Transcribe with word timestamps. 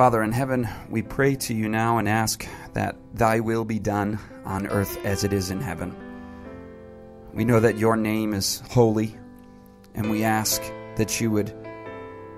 Father 0.00 0.22
in 0.22 0.32
heaven, 0.32 0.66
we 0.88 1.02
pray 1.02 1.34
to 1.34 1.52
you 1.52 1.68
now 1.68 1.98
and 1.98 2.08
ask 2.08 2.48
that 2.72 2.96
thy 3.12 3.38
will 3.38 3.66
be 3.66 3.78
done 3.78 4.18
on 4.46 4.66
earth 4.68 4.96
as 5.04 5.24
it 5.24 5.34
is 5.34 5.50
in 5.50 5.60
heaven. 5.60 5.94
We 7.34 7.44
know 7.44 7.60
that 7.60 7.76
your 7.76 7.98
name 7.98 8.32
is 8.32 8.62
holy, 8.70 9.14
and 9.94 10.10
we 10.10 10.24
ask 10.24 10.62
that 10.96 11.20
you 11.20 11.30
would 11.32 11.54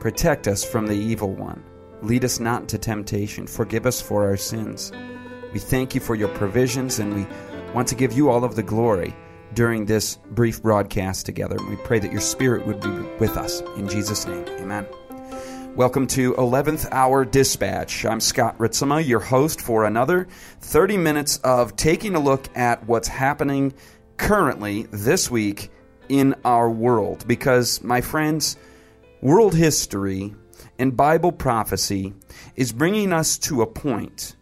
protect 0.01 0.48
us 0.48 0.65
from 0.65 0.89
the 0.89 0.97
evil 0.97 1.33
one. 1.33 1.62
Lead 2.01 2.25
us 2.25 2.41
not 2.41 2.62
into 2.62 2.79
temptation. 2.79 3.47
Forgive 3.47 3.87
us 3.87 4.01
for 4.01 4.25
our 4.25 4.37
sins. 4.37 4.91
We 5.53 5.61
thank 5.61 5.95
you 5.95 6.01
for 6.01 6.17
your 6.17 6.31
provisions, 6.31 6.98
and 6.98 7.15
we 7.15 7.29
want 7.73 7.87
to 7.87 7.95
give 7.95 8.12
you 8.12 8.29
all 8.29 8.42
of 8.42 8.56
the 8.56 8.65
glory 8.65 9.15
during 9.55 9.87
this 9.87 10.17
brief 10.31 10.61
broadcast 10.61 11.27
together. 11.27 11.59
We 11.70 11.77
pray 11.77 12.01
that 12.01 12.11
your 12.11 12.23
Spirit 12.23 12.67
would 12.67 12.81
be 12.81 12.91
with 13.20 13.37
us. 13.37 13.61
In 13.77 13.87
Jesus' 13.87 14.27
name, 14.27 14.47
amen. 14.48 14.84
Welcome 15.75 16.06
to 16.09 16.34
11th 16.34 16.92
Hour 16.92 17.25
Dispatch. 17.25 18.05
I'm 18.05 18.20
Scott 18.20 18.59
Ritsema, 18.59 19.06
your 19.06 19.20
host 19.20 19.62
for 19.62 19.87
another 19.87 20.29
30 20.61 20.98
minutes 20.98 21.39
of 21.39 21.77
taking 21.77 22.14
a 22.14 22.20
look 22.20 22.47
at 22.55 22.87
what's 22.87 23.09
happening 23.09 23.73
currently 24.19 24.83
this 24.91 25.31
week 25.31 25.70
in 26.11 26.34
our 26.45 26.70
world. 26.70 27.27
Because, 27.27 27.83
my 27.83 28.03
friends, 28.03 28.59
world 29.23 29.55
history 29.55 30.34
and 30.79 30.95
Bible 30.95 31.33
prophecy 31.33 32.12
is 32.55 32.70
bringing 32.70 33.11
us 33.11 33.39
to 33.39 33.62
a 33.62 33.67
point 33.67 34.36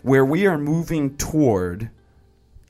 where 0.00 0.24
we 0.24 0.46
are 0.46 0.56
moving 0.56 1.18
toward, 1.18 1.90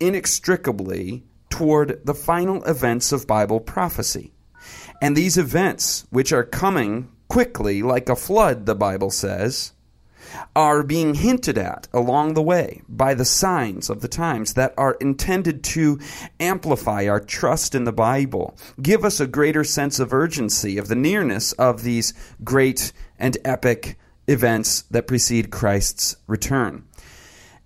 inextricably, 0.00 1.22
toward 1.50 2.04
the 2.04 2.14
final 2.14 2.64
events 2.64 3.12
of 3.12 3.28
Bible 3.28 3.60
prophecy. 3.60 4.32
And 5.00 5.16
these 5.16 5.38
events, 5.38 6.04
which 6.10 6.32
are 6.32 6.42
coming 6.42 7.08
quickly, 7.32 7.82
like 7.82 8.10
a 8.10 8.14
flood, 8.14 8.66
the 8.66 8.74
Bible 8.74 9.10
says, 9.10 9.72
are 10.54 10.82
being 10.82 11.14
hinted 11.14 11.56
at 11.56 11.88
along 11.90 12.34
the 12.34 12.42
way 12.42 12.82
by 12.90 13.14
the 13.14 13.24
signs 13.24 13.88
of 13.88 14.02
the 14.02 14.08
times 14.08 14.52
that 14.52 14.74
are 14.76 14.98
intended 15.00 15.64
to 15.64 15.98
amplify 16.38 17.08
our 17.08 17.20
trust 17.20 17.74
in 17.74 17.84
the 17.84 17.92
Bible, 17.92 18.54
give 18.82 19.02
us 19.02 19.18
a 19.18 19.26
greater 19.26 19.64
sense 19.64 19.98
of 19.98 20.12
urgency 20.12 20.76
of 20.76 20.88
the 20.88 20.94
nearness 20.94 21.52
of 21.52 21.84
these 21.84 22.12
great 22.44 22.92
and 23.18 23.38
epic 23.46 23.98
events 24.28 24.82
that 24.90 25.06
precede 25.06 25.50
Christ's 25.50 26.16
return. 26.26 26.84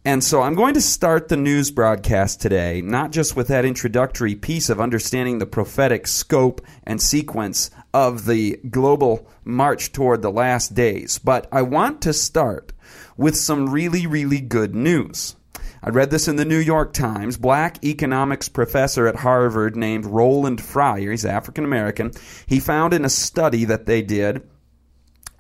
And 0.07 0.23
so 0.23 0.41
I'm 0.41 0.55
going 0.55 0.75
to 0.75 0.81
start 0.81 1.27
the 1.27 1.37
news 1.37 1.73
broadcast 1.73 2.41
today, 2.41 2.81
not 2.81 3.11
just 3.11 3.35
with 3.35 3.49
that 3.49 3.65
introductory 3.65 4.37
piece 4.37 4.71
of 4.71 4.81
understanding 4.81 5.39
the 5.39 5.47
prophetic 5.47 6.07
scope 6.07 6.65
and 6.85 7.03
sequence 7.03 7.73
of 7.93 8.25
the 8.25 8.61
global 8.71 9.29
march 9.45 9.91
toward 9.91 10.23
the 10.23 10.31
last 10.31 10.75
days, 10.75 11.19
but 11.19 11.49
I 11.51 11.63
want 11.63 12.03
to 12.03 12.13
start 12.13 12.73
with 13.17 13.35
some 13.35 13.69
really, 13.69 14.07
really 14.07 14.41
good 14.41 14.77
news. 14.77 15.35
I 15.83 15.91
read 15.91 16.13
this 16.13 16.29
in 16.29 16.37
the 16.37 16.45
New 16.45 16.61
York 16.61 16.93
Times. 16.93 17.37
Black 17.37 17.85
economics 17.85 18.49
professor 18.49 19.09
at 19.09 19.17
Harvard 19.17 19.75
named 19.75 20.07
Roland 20.07 20.61
Fryer, 20.61 21.11
he's 21.11 21.25
African 21.25 21.65
American, 21.65 22.13
he 22.47 22.61
found 22.61 22.95
in 22.95 23.05
a 23.05 23.11
study 23.11 23.65
that 23.65 23.87
they 23.87 24.03
did 24.03 24.49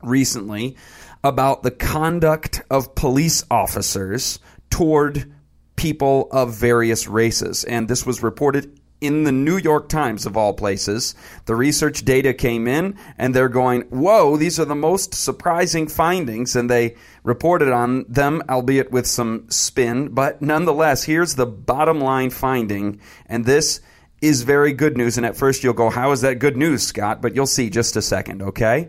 recently 0.03 0.77
about 1.23 1.63
the 1.63 1.71
conduct 1.71 2.63
of 2.71 2.95
police 2.95 3.45
officers 3.51 4.39
toward 4.71 5.33
people 5.77 6.29
of 6.31 6.55
various 6.55 7.07
races. 7.07 7.65
And 7.65 7.89
this 7.89 8.07
was 8.07 8.23
reported 8.23 8.81
in 9.01 9.25
the 9.25 9.33
New 9.33 9.59
York 9.59 9.89
Times, 9.89 10.25
of 10.25 10.37
all 10.37 10.55
places. 10.55 11.15
The 11.45 11.55
research 11.55 12.05
data 12.05 12.33
came 12.33 12.67
in, 12.67 12.97
and 13.19 13.35
they're 13.35 13.49
going, 13.49 13.83
Whoa, 13.83 14.37
these 14.37 14.59
are 14.59 14.65
the 14.65 14.75
most 14.75 15.15
surprising 15.15 15.87
findings. 15.87 16.57
And 16.57 16.71
they 16.71 16.97
reported 17.23 17.69
on 17.69 18.07
them, 18.09 18.43
albeit 18.49 18.91
with 18.91 19.07
some 19.07 19.49
spin. 19.51 20.09
But 20.09 20.41
nonetheless, 20.41 21.05
here's 21.05 21.35
the 21.35 21.47
bottom 21.47 22.01
line 22.01 22.31
finding. 22.31 23.01
And 23.27 23.45
this 23.45 23.81
is 24.23 24.43
very 24.43 24.73
good 24.73 24.97
news. 24.97 25.19
And 25.19 25.27
at 25.27 25.37
first, 25.37 25.63
you'll 25.63 25.75
go, 25.75 25.91
How 25.91 26.13
is 26.13 26.23
that 26.23 26.39
good 26.39 26.57
news, 26.57 26.83
Scott? 26.83 27.21
But 27.21 27.35
you'll 27.35 27.47
see 27.47 27.69
just 27.69 27.97
a 27.97 28.03
second, 28.03 28.43
okay? 28.43 28.89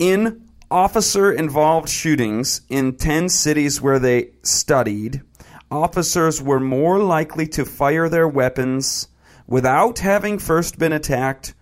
In 0.00 0.49
officer 0.70 1.32
involved 1.32 1.88
shootings 1.88 2.62
in 2.68 2.96
10 2.96 3.28
cities 3.28 3.80
where 3.80 3.98
they 3.98 4.30
studied, 4.42 5.22
officers 5.70 6.40
were 6.40 6.60
more 6.60 6.98
likely 6.98 7.46
to 7.48 7.64
fire 7.64 8.08
their 8.08 8.28
weapons 8.28 9.08
without 9.46 9.98
having 9.98 10.38
first 10.38 10.78
been 10.78 10.92
attacked 10.92 11.54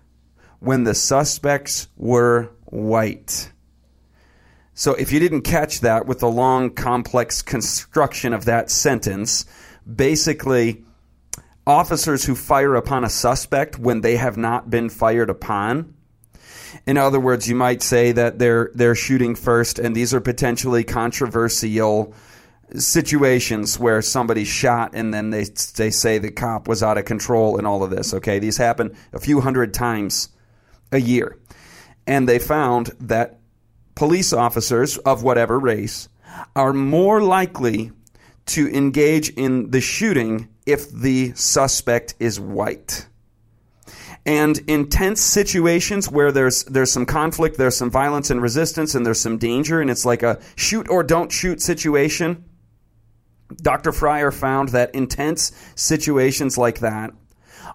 when 0.60 0.84
the 0.84 0.94
suspects 0.94 1.88
were 1.96 2.50
white. 2.66 3.52
So, 4.74 4.94
if 4.94 5.10
you 5.10 5.18
didn't 5.18 5.42
catch 5.42 5.80
that 5.80 6.06
with 6.06 6.20
the 6.20 6.30
long, 6.30 6.70
complex 6.70 7.42
construction 7.42 8.32
of 8.32 8.44
that 8.44 8.70
sentence, 8.70 9.44
basically, 9.92 10.84
officers 11.66 12.24
who 12.24 12.36
fire 12.36 12.76
upon 12.76 13.02
a 13.02 13.10
suspect 13.10 13.78
when 13.78 14.02
they 14.02 14.16
have 14.16 14.36
not 14.36 14.70
been 14.70 14.88
fired 14.88 15.30
upon 15.30 15.94
in 16.86 16.96
other 16.96 17.20
words, 17.20 17.48
you 17.48 17.54
might 17.54 17.82
say 17.82 18.12
that 18.12 18.38
they're 18.38 18.70
they're 18.74 18.94
shooting 18.94 19.34
first, 19.34 19.78
and 19.78 19.94
these 19.94 20.14
are 20.14 20.20
potentially 20.20 20.84
controversial 20.84 22.14
situations 22.76 23.78
where 23.78 24.02
somebody 24.02 24.44
shot 24.44 24.90
and 24.92 25.12
then 25.12 25.30
they 25.30 25.44
they 25.76 25.90
say 25.90 26.18
the 26.18 26.30
cop 26.30 26.68
was 26.68 26.82
out 26.82 26.98
of 26.98 27.04
control 27.04 27.56
and 27.56 27.66
all 27.66 27.82
of 27.82 27.90
this. 27.90 28.14
Okay, 28.14 28.38
these 28.38 28.56
happen 28.56 28.96
a 29.12 29.18
few 29.18 29.40
hundred 29.40 29.72
times 29.72 30.28
a 30.92 31.00
year, 31.00 31.38
and 32.06 32.28
they 32.28 32.38
found 32.38 32.90
that 33.00 33.38
police 33.94 34.32
officers 34.32 34.98
of 34.98 35.22
whatever 35.22 35.58
race 35.58 36.08
are 36.54 36.72
more 36.72 37.20
likely 37.20 37.90
to 38.46 38.68
engage 38.68 39.28
in 39.30 39.70
the 39.70 39.80
shooting 39.80 40.48
if 40.66 40.90
the 40.90 41.32
suspect 41.34 42.14
is 42.18 42.38
white 42.38 43.06
and 44.26 44.58
intense 44.68 45.20
situations 45.20 46.10
where 46.10 46.32
there's 46.32 46.64
there's 46.64 46.92
some 46.92 47.06
conflict, 47.06 47.56
there's 47.56 47.76
some 47.76 47.90
violence 47.90 48.30
and 48.30 48.42
resistance, 48.42 48.94
and 48.94 49.04
there's 49.04 49.20
some 49.20 49.38
danger, 49.38 49.80
and 49.80 49.90
it's 49.90 50.04
like 50.04 50.22
a 50.22 50.38
shoot 50.56 50.88
or 50.88 51.02
don't 51.02 51.32
shoot 51.32 51.62
situation. 51.62 52.44
Dr. 53.56 53.92
Fryer 53.92 54.30
found 54.30 54.70
that 54.70 54.94
intense 54.94 55.52
situations 55.74 56.58
like 56.58 56.80
that, 56.80 57.12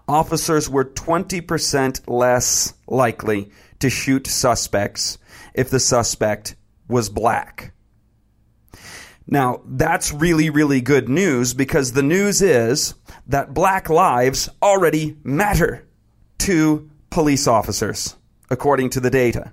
officers 0.06 0.68
were 0.70 0.84
20% 0.84 2.02
less 2.06 2.74
likely 2.86 3.50
to 3.80 3.90
shoot 3.90 4.26
suspects 4.26 5.18
if 5.52 5.70
the 5.70 5.80
suspect 5.80 6.54
was 6.88 7.08
black. 7.08 7.72
Now, 9.26 9.62
that's 9.66 10.12
really, 10.12 10.50
really 10.50 10.80
good 10.80 11.08
news 11.08 11.54
because 11.54 11.92
the 11.92 12.02
news 12.02 12.42
is 12.42 12.94
that 13.26 13.54
black 13.54 13.88
lives 13.88 14.48
already 14.62 15.16
matter 15.24 15.88
to 16.38 16.90
police 17.10 17.46
officers, 17.46 18.16
according 18.50 18.90
to 18.90 19.00
the 19.00 19.10
data. 19.10 19.52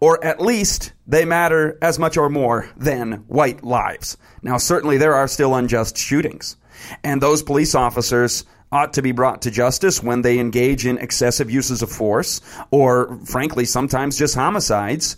Or 0.00 0.24
at 0.24 0.40
least 0.40 0.92
they 1.06 1.24
matter 1.24 1.78
as 1.82 1.98
much 1.98 2.16
or 2.16 2.30
more 2.30 2.68
than 2.76 3.24
white 3.26 3.62
lives. 3.62 4.16
Now, 4.42 4.56
certainly 4.56 4.96
there 4.96 5.14
are 5.14 5.28
still 5.28 5.54
unjust 5.54 5.98
shootings, 5.98 6.56
and 7.02 7.20
those 7.20 7.42
police 7.42 7.74
officers 7.74 8.44
ought 8.72 8.94
to 8.94 9.02
be 9.02 9.12
brought 9.12 9.42
to 9.42 9.50
justice 9.50 10.02
when 10.02 10.22
they 10.22 10.38
engage 10.38 10.84
in 10.84 10.98
excessive 10.98 11.50
uses 11.50 11.82
of 11.82 11.90
force, 11.92 12.40
or 12.70 13.18
frankly, 13.24 13.64
sometimes 13.64 14.18
just 14.18 14.34
homicides. 14.34 15.16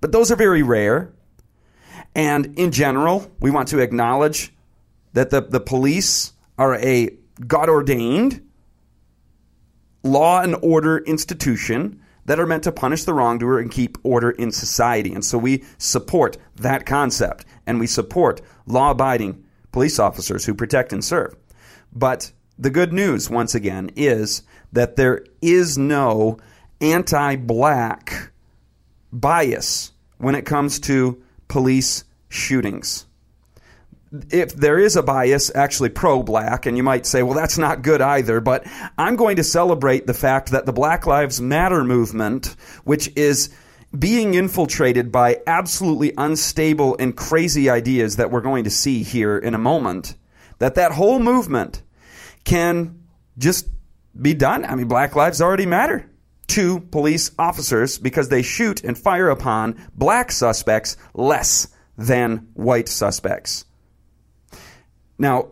But 0.00 0.12
those 0.12 0.30
are 0.30 0.36
very 0.36 0.62
rare. 0.62 1.12
And 2.14 2.58
in 2.58 2.70
general, 2.70 3.30
we 3.40 3.50
want 3.50 3.68
to 3.68 3.80
acknowledge 3.80 4.52
that 5.14 5.30
the, 5.30 5.40
the 5.40 5.60
police 5.60 6.32
are 6.56 6.76
a 6.76 7.10
God 7.44 7.68
ordained 7.68 8.46
law 10.04 10.40
and 10.40 10.54
order 10.62 10.98
institution 10.98 12.00
that 12.26 12.38
are 12.38 12.46
meant 12.46 12.64
to 12.64 12.72
punish 12.72 13.04
the 13.04 13.12
wrongdoer 13.12 13.58
and 13.58 13.70
keep 13.70 13.98
order 14.02 14.30
in 14.30 14.52
society. 14.52 15.12
And 15.12 15.24
so 15.24 15.36
we 15.36 15.64
support 15.78 16.36
that 16.56 16.86
concept 16.86 17.44
and 17.66 17.80
we 17.80 17.86
support 17.86 18.40
law 18.66 18.92
abiding 18.92 19.44
police 19.72 19.98
officers 19.98 20.44
who 20.44 20.54
protect 20.54 20.92
and 20.92 21.04
serve. 21.04 21.34
But 21.92 22.32
the 22.58 22.70
good 22.70 22.92
news, 22.92 23.28
once 23.28 23.54
again, 23.54 23.90
is 23.96 24.42
that 24.72 24.96
there 24.96 25.24
is 25.42 25.76
no 25.76 26.38
anti 26.80 27.36
black 27.36 28.30
bias 29.12 29.92
when 30.18 30.34
it 30.34 30.46
comes 30.46 30.80
to 30.80 31.22
police 31.48 32.04
shootings. 32.28 33.06
If 34.30 34.54
there 34.54 34.78
is 34.78 34.96
a 34.96 35.02
bias 35.02 35.50
actually 35.54 35.88
pro 35.88 36.22
black, 36.22 36.66
and 36.66 36.76
you 36.76 36.82
might 36.82 37.06
say, 37.06 37.22
well, 37.22 37.34
that's 37.34 37.58
not 37.58 37.82
good 37.82 38.00
either, 38.00 38.40
but 38.40 38.66
I'm 38.96 39.16
going 39.16 39.36
to 39.36 39.44
celebrate 39.44 40.06
the 40.06 40.14
fact 40.14 40.50
that 40.50 40.66
the 40.66 40.72
Black 40.72 41.06
Lives 41.06 41.40
Matter 41.40 41.82
movement, 41.82 42.54
which 42.84 43.10
is 43.16 43.52
being 43.98 44.34
infiltrated 44.34 45.10
by 45.10 45.40
absolutely 45.46 46.12
unstable 46.16 46.96
and 46.98 47.16
crazy 47.16 47.70
ideas 47.70 48.16
that 48.16 48.30
we're 48.30 48.40
going 48.40 48.64
to 48.64 48.70
see 48.70 49.02
here 49.02 49.38
in 49.38 49.54
a 49.54 49.58
moment, 49.58 50.14
that 50.58 50.76
that 50.76 50.92
whole 50.92 51.18
movement 51.18 51.82
can 52.44 53.02
just 53.38 53.68
be 54.20 54.34
done. 54.34 54.64
I 54.64 54.74
mean, 54.74 54.88
black 54.88 55.16
lives 55.16 55.40
already 55.40 55.66
matter 55.66 56.08
to 56.48 56.80
police 56.80 57.30
officers 57.38 57.98
because 57.98 58.28
they 58.28 58.42
shoot 58.42 58.84
and 58.84 58.96
fire 58.96 59.28
upon 59.30 59.80
black 59.94 60.30
suspects 60.30 60.96
less 61.14 61.68
than 61.96 62.48
white 62.54 62.88
suspects. 62.88 63.64
Now, 65.18 65.48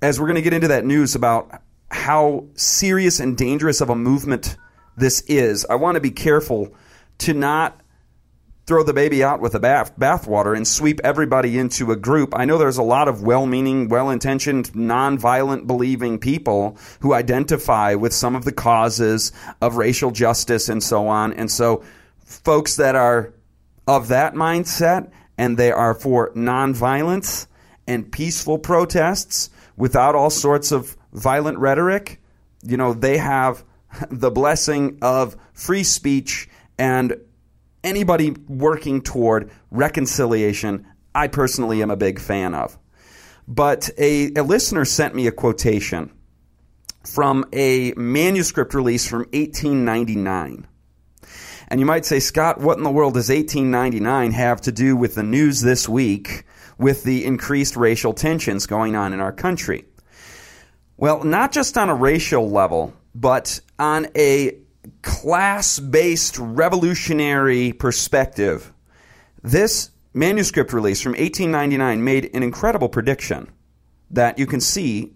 as 0.00 0.20
we're 0.20 0.26
going 0.26 0.36
to 0.36 0.42
get 0.42 0.52
into 0.52 0.68
that 0.68 0.84
news 0.84 1.14
about 1.14 1.62
how 1.90 2.46
serious 2.54 3.20
and 3.20 3.36
dangerous 3.36 3.80
of 3.80 3.90
a 3.90 3.94
movement 3.94 4.56
this 4.96 5.20
is, 5.22 5.66
I 5.68 5.74
want 5.76 5.96
to 5.96 6.00
be 6.00 6.10
careful 6.10 6.74
to 7.18 7.34
not 7.34 7.80
throw 8.66 8.82
the 8.82 8.94
baby 8.94 9.22
out 9.22 9.40
with 9.40 9.52
the 9.52 9.60
bath 9.60 9.94
bathwater 9.98 10.56
and 10.56 10.66
sweep 10.66 11.00
everybody 11.04 11.58
into 11.58 11.92
a 11.92 11.96
group. 11.96 12.34
I 12.34 12.46
know 12.46 12.56
there's 12.56 12.78
a 12.78 12.82
lot 12.82 13.08
of 13.08 13.22
well-meaning, 13.22 13.88
well-intentioned, 13.88 14.74
non-violent 14.74 15.66
believing 15.66 16.18
people 16.18 16.78
who 17.00 17.12
identify 17.12 17.94
with 17.94 18.14
some 18.14 18.34
of 18.34 18.44
the 18.44 18.52
causes 18.52 19.32
of 19.60 19.76
racial 19.76 20.10
justice 20.10 20.70
and 20.70 20.82
so 20.82 21.08
on. 21.08 21.34
And 21.34 21.50
so 21.50 21.84
folks 22.24 22.76
that 22.76 22.94
are 22.94 23.34
of 23.86 24.08
that 24.08 24.32
mindset 24.34 25.10
and 25.36 25.58
they 25.58 25.70
are 25.70 25.92
for 25.92 26.30
nonviolence 26.32 27.46
and 27.86 28.10
peaceful 28.10 28.58
protests 28.58 29.50
without 29.76 30.14
all 30.14 30.30
sorts 30.30 30.72
of 30.72 30.96
violent 31.12 31.58
rhetoric, 31.58 32.20
you 32.62 32.76
know, 32.76 32.92
they 32.92 33.18
have 33.18 33.64
the 34.10 34.30
blessing 34.30 34.98
of 35.02 35.36
free 35.52 35.84
speech 35.84 36.48
and 36.78 37.16
anybody 37.82 38.30
working 38.48 39.02
toward 39.02 39.50
reconciliation, 39.70 40.86
I 41.14 41.28
personally 41.28 41.82
am 41.82 41.90
a 41.90 41.96
big 41.96 42.18
fan 42.18 42.54
of. 42.54 42.76
But 43.46 43.90
a, 43.98 44.32
a 44.34 44.42
listener 44.42 44.84
sent 44.84 45.14
me 45.14 45.26
a 45.26 45.32
quotation 45.32 46.10
from 47.04 47.44
a 47.52 47.92
manuscript 47.96 48.72
release 48.72 49.06
from 49.06 49.20
1899. 49.32 50.66
And 51.68 51.80
you 51.80 51.86
might 51.86 52.06
say, 52.06 52.20
Scott, 52.20 52.60
what 52.60 52.78
in 52.78 52.84
the 52.84 52.90
world 52.90 53.14
does 53.14 53.28
1899 53.28 54.32
have 54.32 54.60
to 54.62 54.72
do 54.72 54.96
with 54.96 55.14
the 55.14 55.22
news 55.22 55.60
this 55.60 55.88
week 55.88 56.44
with 56.84 57.02
the 57.02 57.24
increased 57.24 57.76
racial 57.76 58.12
tensions 58.12 58.66
going 58.66 58.94
on 58.94 59.14
in 59.14 59.18
our 59.18 59.32
country? 59.32 59.86
Well, 60.98 61.24
not 61.24 61.50
just 61.50 61.78
on 61.78 61.88
a 61.88 61.94
racial 61.94 62.50
level, 62.50 62.92
but 63.14 63.58
on 63.78 64.08
a 64.14 64.58
class 65.00 65.78
based 65.78 66.36
revolutionary 66.38 67.72
perspective, 67.72 68.70
this 69.42 69.92
manuscript 70.12 70.74
release 70.74 71.00
from 71.00 71.12
1899 71.12 72.04
made 72.04 72.30
an 72.36 72.42
incredible 72.42 72.90
prediction 72.90 73.50
that 74.10 74.38
you 74.38 74.44
can 74.44 74.60
see 74.60 75.14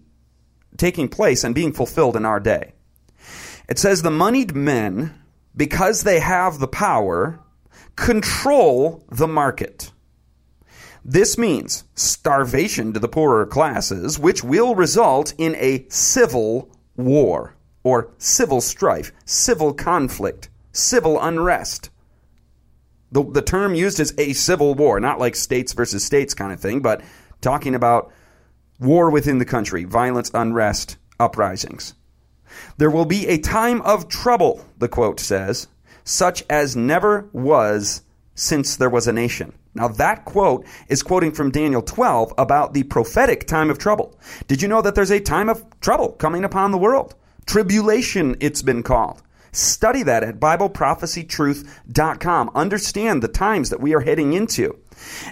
taking 0.75 1.07
place 1.07 1.43
and 1.43 1.53
being 1.53 1.71
fulfilled 1.71 2.15
in 2.15 2.25
our 2.25 2.39
day. 2.39 2.73
It 3.67 3.77
says 3.77 4.01
the 4.01 4.09
moneyed 4.09 4.55
men, 4.55 5.13
because 5.55 6.01
they 6.01 6.19
have 6.19 6.57
the 6.57 6.67
power, 6.67 7.39
control 7.95 9.05
the 9.11 9.27
market. 9.27 9.91
This 11.11 11.39
means 11.39 11.85
starvation 11.95 12.93
to 12.93 12.99
the 12.99 13.07
poorer 13.07 13.47
classes, 13.47 14.19
which 14.19 14.43
will 14.43 14.75
result 14.75 15.33
in 15.39 15.55
a 15.55 15.87
civil 15.89 16.69
war 16.95 17.55
or 17.81 18.11
civil 18.19 18.61
strife, 18.61 19.11
civil 19.25 19.73
conflict, 19.73 20.49
civil 20.71 21.19
unrest. 21.19 21.89
The, 23.11 23.23
the 23.23 23.41
term 23.41 23.73
used 23.73 23.99
is 23.99 24.13
a 24.19 24.33
civil 24.33 24.75
war, 24.75 24.99
not 24.99 25.17
like 25.17 25.35
states 25.35 25.73
versus 25.73 26.05
states 26.05 26.35
kind 26.35 26.53
of 26.53 26.59
thing, 26.59 26.79
but 26.79 27.01
talking 27.41 27.73
about 27.73 28.11
war 28.79 29.09
within 29.09 29.39
the 29.39 29.45
country, 29.45 29.85
violence, 29.85 30.29
unrest, 30.35 30.97
uprisings. 31.19 31.95
There 32.77 32.91
will 32.91 33.05
be 33.05 33.25
a 33.25 33.39
time 33.39 33.81
of 33.81 34.09
trouble, 34.09 34.63
the 34.77 34.87
quote 34.87 35.19
says, 35.19 35.69
such 36.03 36.43
as 36.51 36.75
never 36.75 37.27
was 37.33 38.03
since 38.35 38.75
there 38.75 38.91
was 38.91 39.07
a 39.07 39.11
nation. 39.11 39.53
Now, 39.79 39.87
that 39.87 40.25
quote 40.25 40.67
is 40.89 41.01
quoting 41.01 41.31
from 41.31 41.49
Daniel 41.51 41.81
12 41.81 42.33
about 42.37 42.73
the 42.73 42.83
prophetic 42.83 43.47
time 43.47 43.69
of 43.69 43.77
trouble. 43.77 44.13
Did 44.47 44.61
you 44.61 44.67
know 44.67 44.81
that 44.81 44.93
there's 44.93 45.09
a 45.09 45.21
time 45.21 45.47
of 45.47 45.63
trouble 45.79 46.09
coming 46.09 46.43
upon 46.43 46.71
the 46.71 46.77
world? 46.77 47.15
Tribulation, 47.45 48.35
it's 48.41 48.61
been 48.61 48.83
called. 48.83 49.21
Study 49.53 50.03
that 50.03 50.21
at 50.21 50.37
BibleProphecyTruth.com. 50.37 52.51
Understand 52.53 53.23
the 53.23 53.29
times 53.29 53.69
that 53.69 53.79
we 53.79 53.95
are 53.95 54.01
heading 54.01 54.33
into. 54.33 54.77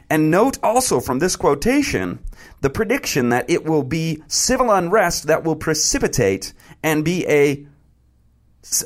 And 0.09 0.31
note 0.31 0.57
also 0.63 1.01
from 1.01 1.19
this 1.19 1.35
quotation 1.35 2.19
the 2.61 2.69
prediction 2.69 3.27
that 3.29 3.50
it 3.50 3.65
will 3.65 3.83
be 3.83 4.23
civil 4.27 4.71
unrest 4.71 5.27
that 5.27 5.43
will 5.43 5.57
precipitate 5.57 6.53
and 6.81 7.03
be 7.03 7.27
a, 7.27 7.67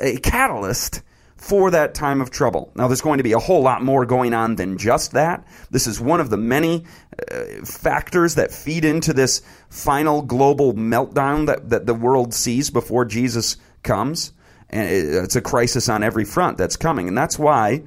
a 0.02 0.18
catalyst 0.18 1.04
for 1.42 1.72
that 1.72 1.96
time 1.96 2.22
of 2.22 2.30
trouble. 2.30 2.72
Now, 2.76 2.88
there's 2.88 3.02
going 3.02 3.18
to 3.18 3.24
be 3.24 3.32
a 3.32 3.40
whole 3.40 3.64
lot 3.64 3.84
more 3.84 4.06
going 4.06 4.36
on 4.36 4.58
than 4.58 4.78
just 4.78 5.14
that. 5.14 5.44
This 5.72 5.88
is 5.88 6.00
one 6.00 6.22
of 6.22 6.30
the 6.30 6.38
many 6.38 6.86
uh, 7.32 7.66
factors 7.66 8.36
that 8.36 8.52
feed 8.52 8.86
into 8.86 9.12
this 9.12 9.42
final 9.68 10.22
global 10.22 10.76
meltdown 10.76 11.48
that, 11.48 11.72
that 11.72 11.88
the 11.88 11.96
world 11.96 12.36
sees 12.36 12.70
before 12.70 13.06
Jesus 13.06 13.58
comes. 13.82 14.34
And 14.70 14.88
it's 14.88 15.36
a 15.36 15.42
crisis 15.42 15.90
on 15.90 16.04
every 16.04 16.26
front 16.26 16.60
that's 16.60 16.78
coming. 16.78 17.08
And 17.08 17.18
that's 17.18 17.40
why 17.40 17.86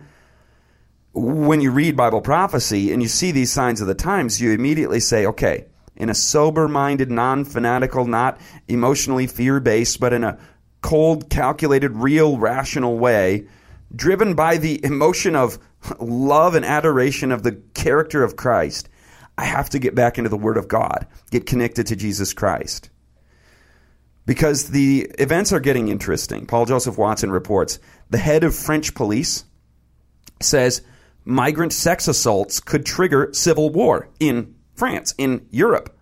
when 1.12 1.60
you 1.60 1.70
read 1.70 1.96
Bible 1.96 2.22
prophecy 2.22 2.92
and 2.92 3.00
you 3.00 3.08
see 3.08 3.30
these 3.30 3.52
signs 3.52 3.80
of 3.80 3.86
the 3.86 3.94
times, 3.94 4.40
you 4.40 4.50
immediately 4.50 4.98
say, 4.98 5.26
okay, 5.26 5.66
in 5.94 6.10
a 6.10 6.14
sober 6.14 6.66
minded, 6.66 7.08
non 7.08 7.44
fanatical, 7.44 8.04
not 8.04 8.40
emotionally 8.66 9.28
fear 9.28 9.60
based, 9.60 10.00
but 10.00 10.12
in 10.12 10.24
a 10.24 10.40
cold, 10.84 11.30
calculated, 11.30 11.96
real, 11.96 12.36
rational 12.36 12.98
way, 12.98 13.48
driven 13.96 14.34
by 14.34 14.58
the 14.58 14.84
emotion 14.84 15.34
of 15.34 15.58
love 15.98 16.54
and 16.54 16.64
adoration 16.64 17.32
of 17.32 17.42
the 17.42 17.52
character 17.72 18.22
of 18.22 18.36
Christ, 18.36 18.90
I 19.38 19.46
have 19.46 19.70
to 19.70 19.78
get 19.78 19.94
back 19.94 20.18
into 20.18 20.28
the 20.28 20.36
Word 20.36 20.58
of 20.58 20.68
God, 20.68 21.06
get 21.30 21.46
connected 21.46 21.86
to 21.86 21.96
Jesus 21.96 22.34
Christ. 22.34 22.90
Because 24.26 24.68
the 24.68 25.10
events 25.18 25.54
are 25.54 25.60
getting 25.60 25.88
interesting. 25.88 26.44
Paul 26.44 26.66
Joseph 26.66 26.98
Watson 26.98 27.32
reports 27.32 27.78
the 28.10 28.18
head 28.18 28.44
of 28.44 28.54
French 28.54 28.94
police 28.94 29.44
says 30.42 30.82
migrant 31.24 31.72
sex 31.72 32.08
assaults 32.08 32.60
could 32.60 32.84
trigger 32.84 33.30
civil 33.32 33.70
war 33.70 34.10
in 34.20 34.54
France, 34.74 35.14
in 35.16 35.46
Europe. 35.50 35.98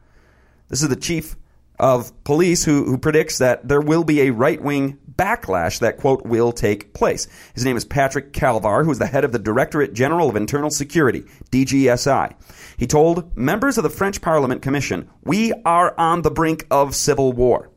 This 0.69 0.83
is 0.83 0.89
the 0.89 0.97
chief 0.97 1.37
of 1.83 2.13
police 2.23 2.65
who, 2.65 2.85
who 2.85 2.97
predicts 2.97 3.39
that 3.39 3.67
there 3.67 3.81
will 3.81 4.05
be 4.05 4.23
a 4.23 4.31
right 4.31 4.63
wing 4.63 4.99
backlash 5.17 5.81
that, 5.81 5.99
quote, 5.99 6.25
will 6.25 6.53
take 6.53 6.95
place. 6.95 7.27
His 7.55 7.65
name 7.65 7.77
is 7.77 7.85
Patrick 7.85 8.33
Calvar, 8.33 8.85
who 8.85 8.93
is 8.93 9.01
the 9.01 9.07
head 9.07 9.25
of 9.25 9.33
the 9.33 9.39
Directorate 9.41 9.93
General 9.93 10.29
of 10.29 10.37
Internal 10.37 10.71
Security, 10.71 11.25
DGSI. 11.51 12.35
He 12.79 12.87
told 12.87 13.37
members 13.37 13.79
of 13.79 13.83
the 13.83 13.91
French 13.91 14.23
Parliament 14.23 14.63
Commission, 14.63 15.11
We 15.25 15.53
are 15.65 15.93
on 15.99 16.23
the 16.23 16.31
brink 16.31 16.67
of 16.71 16.95
civil 16.95 17.33
war. 17.33 17.69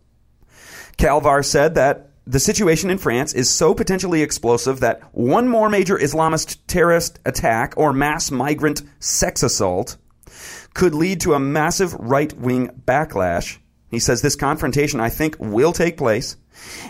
Calvar 0.97 1.43
said 1.43 1.73
that 1.75 2.11
the 2.27 2.39
situation 2.39 2.91
in 2.91 2.99
France 2.99 3.33
is 3.33 3.49
so 3.49 3.73
potentially 3.73 4.21
explosive 4.21 4.79
that 4.79 5.01
one 5.13 5.47
more 5.47 5.69
major 5.69 5.97
Islamist 5.97 6.59
terrorist 6.67 7.19
attack 7.25 7.73
or 7.75 7.91
mass 7.91 8.29
migrant 8.29 8.83
sex 8.99 9.41
assault 9.41 9.97
could 10.75 10.93
lead 10.93 11.21
to 11.21 11.33
a 11.33 11.39
massive 11.39 11.93
right 11.95 12.33
wing 12.33 12.69
backlash 12.85 13.57
he 13.89 13.99
says 13.99 14.21
this 14.21 14.35
confrontation, 14.35 14.99
I 14.99 15.09
think, 15.09 15.37
will 15.39 15.73
take 15.73 15.97
place, 15.97 16.37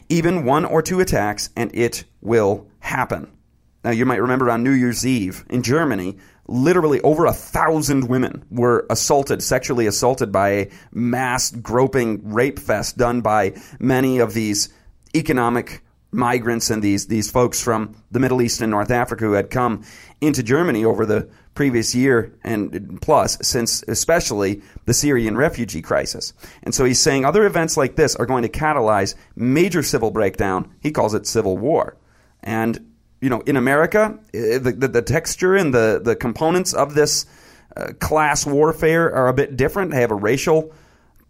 even 0.10 0.46
one 0.46 0.66
or 0.66 0.82
two 0.82 1.00
attacks, 1.00 1.50
and 1.56 1.72
it 1.74 2.06
will 2.22 2.68
happen. 2.80 3.32
Now, 3.84 3.92
you 3.92 4.06
might 4.06 4.22
remember 4.22 4.50
on 4.50 4.64
New 4.64 4.72
Year's 4.72 5.06
Eve 5.06 5.46
in 5.50 5.62
Germany, 5.62 6.18
literally 6.48 7.02
over 7.02 7.26
a 7.26 7.34
thousand 7.34 8.08
women 8.08 8.44
were 8.50 8.86
assaulted, 8.90 9.44
sexually 9.44 9.86
assaulted 9.86 10.32
by 10.32 10.50
a 10.50 10.72
mass 10.92 11.52
groping 11.52 12.34
rape 12.34 12.60
fest 12.60 12.98
done 12.98 13.22
by 13.22 13.54
many 13.80 14.20
of 14.20 14.34
these 14.34 14.70
economic 15.16 15.84
migrants 16.12 16.70
and 16.70 16.82
these, 16.82 17.08
these 17.08 17.30
folks 17.30 17.62
from 17.62 17.96
the 18.10 18.20
Middle 18.20 18.42
East 18.42 18.62
and 18.62 18.72
North 18.72 18.92
Africa 18.92 19.26
who 19.26 19.34
had 19.34 19.50
come 19.50 19.84
into 20.22 20.42
Germany 20.42 20.86
over 20.86 21.06
the 21.06 21.30
previous 21.56 21.96
year 21.96 22.38
and 22.44 23.02
plus 23.02 23.38
since 23.42 23.82
especially 23.88 24.62
the 24.86 24.94
Syrian 24.94 25.36
refugee 25.38 25.82
crisis. 25.82 26.34
And 26.62 26.76
so 26.76 26.86
he's 26.86 27.00
saying 27.00 27.26
other 27.26 27.46
events 27.46 27.78
like 27.78 27.96
this 27.96 28.16
are 28.16 28.26
going 28.26 28.44
to 28.44 28.50
catalyze 28.50 29.16
major 29.36 29.82
civil 29.82 30.12
breakdown. 30.12 30.72
He 30.82 30.92
calls 30.92 31.14
it 31.14 31.26
civil 31.26 31.58
war. 31.58 31.98
And, 32.44 32.94
you 33.22 33.30
know, 33.30 33.40
in 33.42 33.56
America, 33.56 34.20
eh, 34.34 34.60
the, 34.60 34.74
the, 34.74 34.88
the 34.90 35.02
texture 35.02 35.56
and 35.56 35.74
the, 35.74 36.02
the 36.04 36.16
components 36.16 36.74
of 36.74 36.94
this 36.94 37.26
uh, 37.76 37.94
class 38.00 38.46
warfare 38.46 39.14
are 39.16 39.30
a 39.30 39.34
bit 39.34 39.58
different. 39.58 39.92
They 39.92 40.02
have 40.02 40.12
a 40.12 40.16
racial 40.16 40.74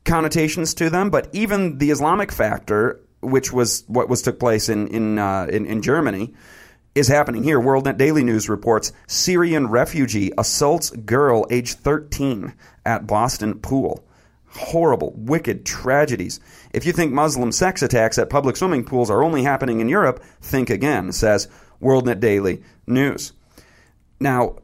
connotations 0.03 0.73
to 0.75 0.89
them, 0.89 1.09
but 1.09 1.29
even 1.33 1.77
the 1.77 1.91
Islamic 1.91 2.31
factor, 2.31 2.99
which 3.21 3.53
was 3.53 3.83
what 3.87 4.09
was 4.09 4.21
took 4.21 4.39
place 4.39 4.69
in 4.69 4.87
in, 4.89 5.17
uh, 5.17 5.47
in, 5.49 5.65
in 5.65 5.81
Germany, 5.81 6.33
is 6.95 7.09
happening 7.09 7.43
here. 7.43 7.59
WorldNet 7.59 7.97
Daily 7.97 8.23
News 8.23 8.49
reports 8.49 8.93
Syrian 9.05 9.67
refugee 9.67 10.31
assaults 10.37 10.89
girl 10.89 11.45
age 11.51 11.73
13 11.73 12.53
at 12.85 13.05
Boston 13.05 13.59
pool. 13.59 14.07
Horrible, 14.47 15.13
wicked 15.17 15.65
tragedies. 15.65 16.39
If 16.73 16.85
you 16.85 16.93
think 16.93 17.11
Muslim 17.11 17.51
sex 17.51 17.83
attacks 17.83 18.17
at 18.17 18.29
public 18.29 18.55
swimming 18.55 18.85
pools 18.85 19.09
are 19.09 19.21
only 19.21 19.43
happening 19.43 19.81
in 19.81 19.89
Europe, 19.89 20.23
think 20.41 20.69
again, 20.69 21.11
says 21.11 21.49
WorldNet 21.81 22.21
Daily 22.21 22.63
News. 22.87 23.33
Now, 24.21 24.55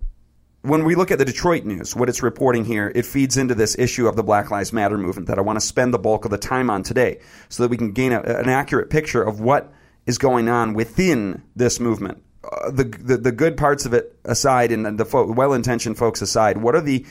when 0.61 0.85
we 0.85 0.95
look 0.95 1.11
at 1.11 1.17
the 1.17 1.25
Detroit 1.25 1.65
news, 1.65 1.95
what 1.95 2.07
it's 2.07 2.23
reporting 2.23 2.63
here, 2.63 2.91
it 2.93 3.05
feeds 3.05 3.35
into 3.35 3.55
this 3.55 3.77
issue 3.77 4.07
of 4.07 4.15
the 4.15 4.23
Black 4.23 4.51
Lives 4.51 4.71
Matter 4.71 4.97
movement 4.97 5.27
that 5.27 5.39
I 5.39 5.41
want 5.41 5.59
to 5.59 5.65
spend 5.65 5.93
the 5.93 5.99
bulk 5.99 6.23
of 6.23 6.31
the 6.31 6.37
time 6.37 6.69
on 6.69 6.83
today 6.83 7.19
so 7.49 7.63
that 7.63 7.69
we 7.69 7.77
can 7.77 7.91
gain 7.91 8.13
a, 8.13 8.21
an 8.21 8.47
accurate 8.47 8.89
picture 8.89 9.23
of 9.23 9.41
what 9.41 9.73
is 10.05 10.17
going 10.17 10.49
on 10.49 10.73
within 10.73 11.43
this 11.55 11.79
movement. 11.79 12.23
Uh, 12.43 12.71
the, 12.71 12.83
the, 12.83 13.17
the 13.17 13.31
good 13.31 13.55
parts 13.55 13.85
of 13.85 13.93
it 13.93 14.17
aside 14.25 14.71
and 14.71 14.97
the 14.97 15.05
fo- 15.05 15.31
well-intentioned 15.31 15.97
folks 15.97 16.21
aside, 16.21 16.57
what 16.57 16.75
are 16.75 16.81
the 16.81 17.05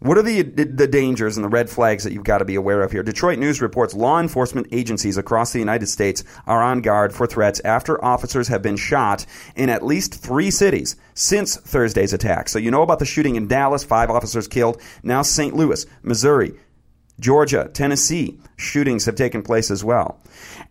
what 0.00 0.16
are 0.16 0.22
the 0.22 0.40
the 0.40 0.86
dangers 0.86 1.36
and 1.36 1.44
the 1.44 1.48
red 1.50 1.68
flags 1.68 2.04
that 2.04 2.14
you've 2.14 2.24
got 2.24 2.38
to 2.38 2.46
be 2.46 2.54
aware 2.54 2.82
of 2.82 2.90
here? 2.90 3.02
Detroit 3.02 3.38
News 3.38 3.60
reports 3.60 3.92
law 3.92 4.18
enforcement 4.18 4.68
agencies 4.72 5.18
across 5.18 5.52
the 5.52 5.58
United 5.58 5.88
States 5.88 6.24
are 6.46 6.62
on 6.62 6.80
guard 6.80 7.12
for 7.12 7.26
threats 7.26 7.60
after 7.66 8.02
officers 8.02 8.48
have 8.48 8.62
been 8.62 8.76
shot 8.76 9.26
in 9.56 9.68
at 9.68 9.84
least 9.84 10.14
three 10.14 10.50
cities 10.50 10.96
since 11.12 11.54
Thursday's 11.54 12.14
attack. 12.14 12.48
So 12.48 12.58
you 12.58 12.70
know 12.70 12.80
about 12.80 12.98
the 12.98 13.04
shooting 13.04 13.36
in 13.36 13.46
Dallas, 13.46 13.84
five 13.84 14.08
officers 14.08 14.48
killed. 14.48 14.80
Now 15.02 15.20
St. 15.20 15.54
Louis, 15.54 15.84
Missouri, 16.02 16.54
Georgia, 17.20 17.70
Tennessee, 17.72 18.40
shootings 18.56 19.04
have 19.04 19.14
taken 19.14 19.42
place 19.42 19.70
as 19.70 19.84
well. 19.84 20.20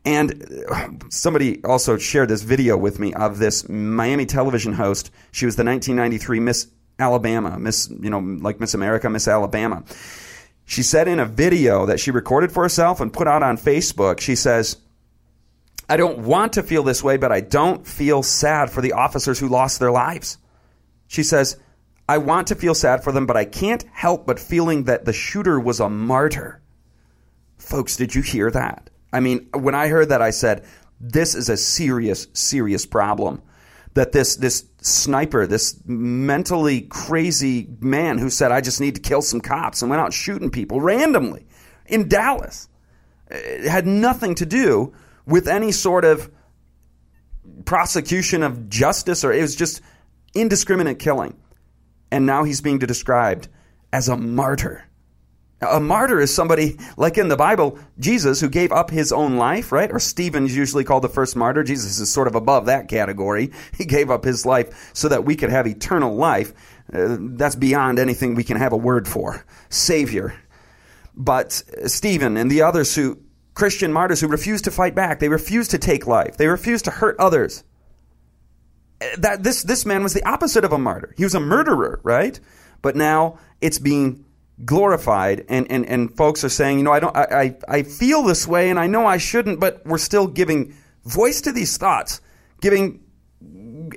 And 0.04 0.66
somebody 1.10 1.64
also 1.64 1.98
shared 1.98 2.30
this 2.30 2.42
video 2.42 2.76
with 2.76 3.00
me 3.00 3.14
of 3.14 3.38
this 3.38 3.70
Miami 3.70 4.26
television 4.26 4.74
host. 4.74 5.12
She 5.32 5.46
was 5.46 5.56
the 5.56 5.64
1993 5.64 6.40
Miss 6.40 6.68
Alabama, 6.98 7.58
Miss, 7.58 7.90
you 7.90 8.10
know, 8.10 8.20
like 8.20 8.60
Miss 8.60 8.74
America, 8.74 9.10
Miss 9.10 9.28
Alabama. 9.28 9.84
She 10.66 10.84
said 10.84 11.08
in 11.08 11.20
a 11.20 11.26
video 11.26 11.86
that 11.86 12.00
she 12.00 12.12
recorded 12.12 12.52
for 12.52 12.64
herself 12.64 13.00
and 13.00 13.14
put 13.14 13.28
out 13.28 13.42
on 13.42 13.58
Facebook, 13.58 14.20
she 14.20 14.36
says, 14.36 14.78
I 15.88 15.98
don't 15.98 16.20
want 16.20 16.54
to 16.54 16.64
feel 16.64 16.84
this 16.84 17.04
way, 17.04 17.18
but 17.18 17.32
I 17.32 17.42
don't 17.42 17.88
feel 17.88 18.22
sad 18.22 18.70
for 18.70 18.82
the 18.82 18.94
officers 18.94 19.40
who 19.40 19.48
lost 19.48 19.80
their 19.80 19.92
lives. 19.92 20.38
She 21.08 21.24
says, 21.24 21.58
I 22.10 22.18
want 22.18 22.48
to 22.48 22.56
feel 22.56 22.74
sad 22.74 23.04
for 23.04 23.12
them, 23.12 23.28
but 23.28 23.38
I 23.38 23.46
can't 23.46 23.86
help 23.94 24.26
but 24.26 24.40
feeling 24.40 24.86
that 24.86 25.06
the 25.06 25.14
shooter 25.14 25.60
was 25.60 25.80
a 25.80 25.90
martyr. 25.90 26.60
Folks, 27.60 27.98
did 27.98 28.16
you 28.16 28.24
hear 28.24 28.50
that? 28.50 28.90
I 29.14 29.20
mean, 29.20 29.48
when 29.54 29.76
I 29.76 29.90
heard 29.90 30.10
that, 30.10 30.20
I 30.20 30.32
said, 30.32 30.66
this 31.00 31.36
is 31.36 31.50
a 31.50 31.56
serious, 31.56 32.26
serious 32.34 32.88
problem 32.88 33.44
that 33.94 34.12
this 34.12 34.38
this 34.38 34.66
sniper, 34.82 35.46
this 35.46 35.80
mentally 35.86 36.82
crazy 36.82 37.70
man 37.80 38.18
who 38.18 38.32
said, 38.32 38.52
"I 38.52 38.62
just 38.62 38.82
need 38.82 38.96
to 38.96 39.02
kill 39.02 39.22
some 39.22 39.40
cops," 39.40 39.84
and 39.84 39.92
went 39.92 40.02
out 40.02 40.12
shooting 40.12 40.50
people 40.50 40.82
randomly 40.82 41.46
in 41.86 42.08
Dallas, 42.08 42.70
it 43.30 43.70
had 43.70 43.86
nothing 43.86 44.34
to 44.36 44.48
do 44.48 44.94
with 45.28 45.48
any 45.48 45.72
sort 45.72 46.06
of 46.06 46.32
prosecution 47.66 48.42
of 48.42 48.68
justice, 48.68 49.24
or 49.24 49.32
it 49.32 49.42
was 49.42 49.56
just 49.56 49.82
indiscriminate 50.34 50.98
killing. 50.98 51.36
And 52.12 52.26
now 52.26 52.44
he's 52.44 52.62
being 52.62 52.80
described 52.80 53.48
as 53.92 54.10
a 54.10 54.18
martyr. 54.18 54.86
A 55.62 55.80
martyr 55.80 56.22
is 56.22 56.34
somebody, 56.34 56.78
like 56.96 57.18
in 57.18 57.28
the 57.28 57.36
Bible, 57.36 57.78
Jesus, 58.00 58.40
who 58.40 58.48
gave 58.48 58.72
up 58.72 58.90
his 58.90 59.12
own 59.12 59.36
life, 59.36 59.74
right? 59.74 59.92
Or 59.92 60.00
Stephen's 60.00 60.56
usually 60.56 60.86
called 60.86 61.04
the 61.04 61.10
first 61.10 61.36
martyr. 61.36 61.64
Jesus 61.64 62.00
is 62.00 62.10
sort 62.10 62.30
of 62.30 62.36
above 62.36 62.68
that 62.68 62.88
category. 62.88 63.52
He 63.78 63.86
gave 63.86 64.10
up 64.10 64.24
his 64.24 64.46
life 64.46 64.92
so 64.94 65.10
that 65.10 65.26
we 65.26 65.36
could 65.36 65.50
have 65.50 65.68
eternal 65.68 66.16
life. 66.16 66.54
Uh, 66.94 67.18
that's 67.20 67.56
beyond 67.56 68.00
anything 68.00 68.36
we 68.36 68.44
can 68.44 68.58
have 68.58 68.74
a 68.74 68.78
word 68.78 69.08
for. 69.08 69.46
Savior. 69.70 70.34
But 71.16 71.62
Stephen 71.86 72.38
and 72.38 72.50
the 72.50 72.62
others 72.62 72.96
who, 72.96 73.20
Christian 73.54 73.92
martyrs 73.92 74.22
who 74.22 74.28
refused 74.28 74.66
to 74.66 74.72
fight 74.72 74.96
back, 74.96 75.20
they 75.20 75.30
refused 75.30 75.72
to 75.72 75.78
take 75.78 76.08
life, 76.08 76.38
they 76.38 76.48
refused 76.48 76.86
to 76.86 76.92
hurt 76.92 77.18
others. 77.20 77.64
That, 79.18 79.44
this, 79.44 79.64
this 79.64 79.86
man 79.86 80.04
was 80.04 80.14
the 80.14 80.24
opposite 80.28 80.66
of 80.66 80.74
a 80.74 80.78
martyr. 80.78 81.14
He 81.18 81.24
was 81.24 81.36
a 81.36 81.40
murderer, 81.40 82.02
right? 82.04 82.40
But 82.82 82.96
now 82.96 83.40
it's 83.62 83.80
being 83.80 84.26
glorified 84.66 85.46
and, 85.48 85.72
and, 85.72 85.86
and 85.86 86.16
folks 86.16 86.44
are 86.44 86.50
saying, 86.50 86.80
you 86.80 86.84
know, 86.84 86.92
I 86.92 87.00
don't 87.00 87.16
I, 87.16 87.24
I, 87.32 87.58
I 87.68 87.84
feel 87.84 88.24
this 88.24 88.48
way 88.48 88.70
and 88.70 88.80
I 88.80 88.88
know 88.88 89.06
I 89.06 89.18
shouldn't, 89.18 89.60
but 89.60 89.86
we're 89.86 89.98
still 89.98 90.28
giving 90.28 90.76
voice 91.06 91.42
to 91.42 91.52
these 91.52 91.78
thoughts, 91.78 92.22
giving 92.62 93.00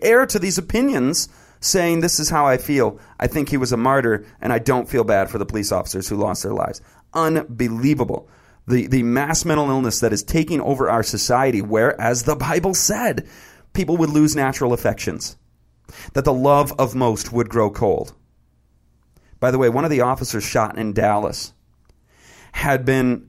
air 0.02 0.24
to 0.26 0.38
these 0.38 0.58
opinions, 0.58 1.28
saying 1.60 2.00
this 2.00 2.20
is 2.20 2.30
how 2.30 2.46
I 2.46 2.58
feel. 2.58 3.00
I 3.18 3.26
think 3.26 3.48
he 3.48 3.56
was 3.56 3.72
a 3.72 3.76
martyr 3.76 4.24
and 4.40 4.52
I 4.52 4.58
don't 4.58 4.88
feel 4.88 5.04
bad 5.04 5.30
for 5.30 5.38
the 5.38 5.46
police 5.46 5.72
officers 5.72 6.08
who 6.08 6.16
lost 6.16 6.42
their 6.42 6.54
lives. 6.54 6.80
Unbelievable. 7.12 8.28
The 8.68 8.86
the 8.86 9.02
mass 9.02 9.44
mental 9.44 9.68
illness 9.68 9.98
that 10.00 10.12
is 10.12 10.22
taking 10.22 10.60
over 10.60 10.88
our 10.88 11.02
society, 11.02 11.60
where, 11.60 12.00
as 12.00 12.22
the 12.22 12.36
Bible 12.36 12.74
said, 12.74 13.28
people 13.72 13.96
would 13.96 14.10
lose 14.10 14.36
natural 14.36 14.72
affections. 14.72 15.36
That 16.14 16.24
the 16.24 16.32
love 16.32 16.72
of 16.78 16.94
most 16.94 17.32
would 17.32 17.48
grow 17.48 17.70
cold 17.70 18.14
by 19.42 19.50
the 19.50 19.58
way, 19.58 19.68
one 19.68 19.84
of 19.84 19.90
the 19.90 20.02
officers 20.02 20.44
shot 20.44 20.78
in 20.78 20.92
Dallas 20.92 21.52
had 22.52 22.84
been 22.84 23.28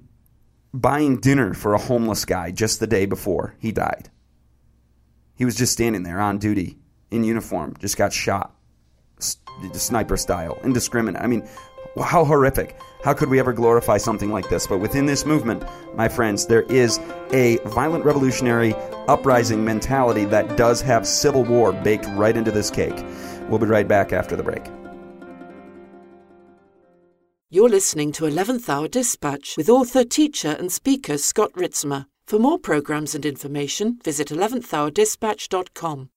buying 0.72 1.20
dinner 1.20 1.56
for 1.56 1.74
a 1.74 1.80
homeless 1.80 2.24
guy 2.24 2.52
just 2.52 2.80
the 2.80 2.86
day 2.86 3.08
before 3.08 3.56
he 3.58 3.72
died. 3.72 4.12
He 5.36 5.44
was 5.44 5.56
just 5.56 5.74
standing 5.74 6.04
there 6.04 6.20
on 6.20 6.38
duty 6.38 6.78
in 7.10 7.24
uniform, 7.24 7.76
just 7.80 7.98
got 7.98 8.14
shot, 8.14 8.56
sniper 9.18 10.16
style, 10.16 10.60
indiscriminate. 10.64 11.20
I 11.20 11.26
mean, 11.26 11.50
how 12.02 12.26
horrific. 12.26 12.76
How 13.04 13.14
could 13.14 13.30
we 13.30 13.40
ever 13.40 13.54
glorify 13.54 13.98
something 13.98 14.32
like 14.32 14.50
this? 14.50 14.66
But 14.66 14.80
within 14.80 15.06
this 15.06 15.26
movement, 15.26 15.64
my 15.96 16.08
friends, 16.08 16.46
there 16.48 16.64
is 16.64 17.00
a 17.32 17.58
violent 17.66 18.06
revolutionary 18.06 18.74
uprising 19.08 19.64
mentality 19.66 20.26
that 20.26 20.56
does 20.56 20.82
have 20.82 21.06
civil 21.06 21.44
war 21.44 21.74
baked 21.74 22.06
right 22.12 22.36
into 22.36 22.52
this 22.52 22.72
cake. 22.72 23.06
We'll 23.50 23.60
be 23.60 23.68
right 23.68 23.88
back 23.88 24.14
after 24.14 24.36
the 24.36 24.44
break. 24.44 24.64
You're 27.50 27.70
listening 27.70 28.12
to 28.14 28.24
11th 28.24 28.68
Hour 28.68 28.88
Dispatch 28.88 29.58
with 29.58 29.70
author, 29.70 30.04
teacher, 30.04 30.56
and 30.58 30.72
speaker 30.72 31.20
Scott 31.20 31.52
Ritsema. 31.54 32.08
For 32.26 32.40
more 32.40 32.58
programs 32.58 33.14
and 33.14 33.26
information, 33.26 34.00
visit 34.04 34.30
11thhourdispatch.com. 34.30 36.10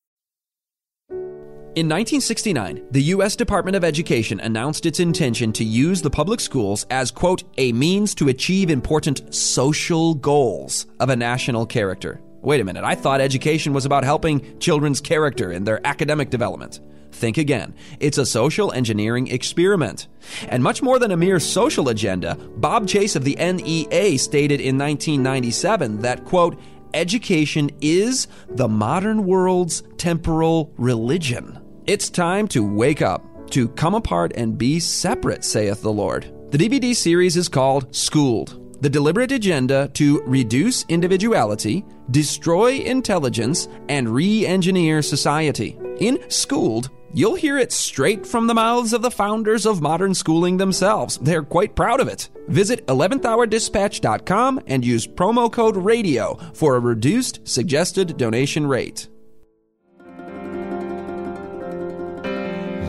In 1.76 1.88
1969, 1.88 2.86
the 2.90 3.02
U.S. 3.02 3.36
Department 3.36 3.76
of 3.76 3.84
Education 3.84 4.40
announced 4.40 4.86
its 4.86 4.98
intention 4.98 5.52
to 5.52 5.62
use 5.62 6.00
the 6.00 6.08
public 6.08 6.40
schools 6.40 6.86
as, 6.88 7.10
quote, 7.10 7.44
a 7.58 7.70
means 7.72 8.14
to 8.14 8.30
achieve 8.30 8.70
important 8.70 9.34
social 9.34 10.14
goals 10.14 10.86
of 11.00 11.10
a 11.10 11.16
national 11.16 11.66
character. 11.66 12.22
Wait 12.40 12.62
a 12.62 12.64
minute, 12.64 12.82
I 12.82 12.94
thought 12.94 13.20
education 13.20 13.74
was 13.74 13.84
about 13.84 14.04
helping 14.04 14.58
children's 14.58 15.02
character 15.02 15.50
and 15.50 15.66
their 15.66 15.86
academic 15.86 16.30
development. 16.30 16.80
Think 17.12 17.36
again. 17.36 17.74
It's 18.00 18.16
a 18.16 18.24
social 18.24 18.72
engineering 18.72 19.26
experiment. 19.26 20.08
And 20.48 20.62
much 20.62 20.80
more 20.80 20.98
than 20.98 21.12
a 21.12 21.16
mere 21.18 21.38
social 21.38 21.90
agenda, 21.90 22.36
Bob 22.56 22.88
Chase 22.88 23.16
of 23.16 23.24
the 23.24 23.36
NEA 23.36 24.16
stated 24.16 24.62
in 24.62 24.78
1997 24.78 26.00
that, 26.00 26.24
quote, 26.24 26.58
education 26.94 27.70
is 27.82 28.28
the 28.48 28.66
modern 28.66 29.26
world's 29.26 29.82
temporal 29.98 30.72
religion. 30.78 31.60
It's 31.86 32.10
time 32.10 32.48
to 32.48 32.66
wake 32.66 33.00
up, 33.00 33.50
to 33.52 33.68
come 33.68 33.94
apart 33.94 34.32
and 34.34 34.58
be 34.58 34.80
separate, 34.80 35.44
saith 35.44 35.82
the 35.82 35.92
Lord. 35.92 36.32
The 36.50 36.58
DVD 36.58 36.96
series 36.96 37.36
is 37.36 37.48
called 37.48 37.94
Schooled 37.94 38.62
the 38.80 38.90
deliberate 38.90 39.32
agenda 39.32 39.88
to 39.94 40.20
reduce 40.26 40.84
individuality, 40.88 41.84
destroy 42.10 42.80
intelligence, 42.80 43.68
and 43.88 44.08
re 44.08 44.46
engineer 44.46 45.00
society. 45.00 45.78
In 45.98 46.28
Schooled, 46.28 46.90
You'll 47.14 47.36
hear 47.36 47.56
it 47.56 47.72
straight 47.72 48.26
from 48.26 48.46
the 48.46 48.52
mouths 48.52 48.92
of 48.92 49.00
the 49.00 49.10
founders 49.10 49.64
of 49.64 49.80
modern 49.80 50.12
schooling 50.12 50.58
themselves. 50.58 51.16
They're 51.16 51.42
quite 51.42 51.74
proud 51.74 52.00
of 52.00 52.08
it. 52.08 52.28
Visit 52.48 52.86
11thhourdispatch.com 52.88 54.60
and 54.66 54.84
use 54.84 55.06
promo 55.06 55.50
code 55.50 55.78
RADIO 55.78 56.38
for 56.52 56.76
a 56.76 56.80
reduced 56.80 57.48
suggested 57.48 58.18
donation 58.18 58.66
rate. 58.66 59.08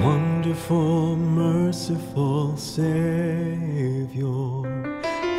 Wonderful, 0.08 1.18
merciful 1.18 2.56
Savior, 2.56 4.32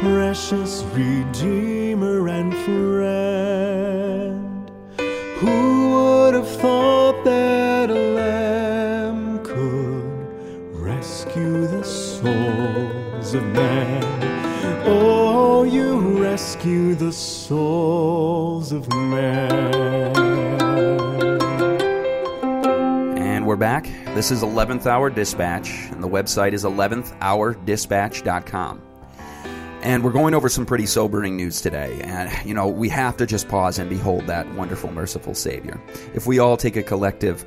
precious 0.00 0.84
Redeemer 0.92 2.28
and 2.28 2.54
friend, 2.66 4.70
who 5.38 5.90
would 5.92 6.34
have 6.34 6.50
thought 6.60 7.24
that 7.24 7.88
a 7.88 7.94
lamb 7.94 9.42
could 9.42 10.28
rescue 10.74 11.66
the 11.66 11.82
souls 11.82 13.32
of 13.32 13.44
men? 13.44 14.04
Oh, 14.84 15.64
you 15.64 16.20
rescue 16.22 16.94
the 16.94 17.12
souls 17.12 18.72
of 18.72 18.86
man. 18.92 19.87
Back. 23.58 23.84
This 24.14 24.30
is 24.30 24.42
11th 24.42 24.86
Hour 24.86 25.10
Dispatch, 25.10 25.70
and 25.90 26.02
the 26.02 26.08
website 26.08 26.52
is 26.52 26.64
11thhourdispatch.com. 26.64 28.82
And 29.82 30.02
we're 30.02 30.12
going 30.12 30.34
over 30.34 30.48
some 30.48 30.66
pretty 30.66 30.86
sobering 30.86 31.36
news 31.36 31.60
today. 31.60 32.00
And, 32.02 32.32
you 32.46 32.54
know, 32.54 32.68
we 32.68 32.88
have 32.88 33.16
to 33.18 33.26
just 33.26 33.48
pause 33.48 33.78
and 33.78 33.88
behold 33.88 34.26
that 34.26 34.52
wonderful, 34.54 34.90
merciful 34.92 35.34
Savior. 35.34 35.80
If 36.14 36.26
we 36.26 36.40
all 36.40 36.56
take 36.56 36.76
a 36.76 36.82
collective 36.82 37.44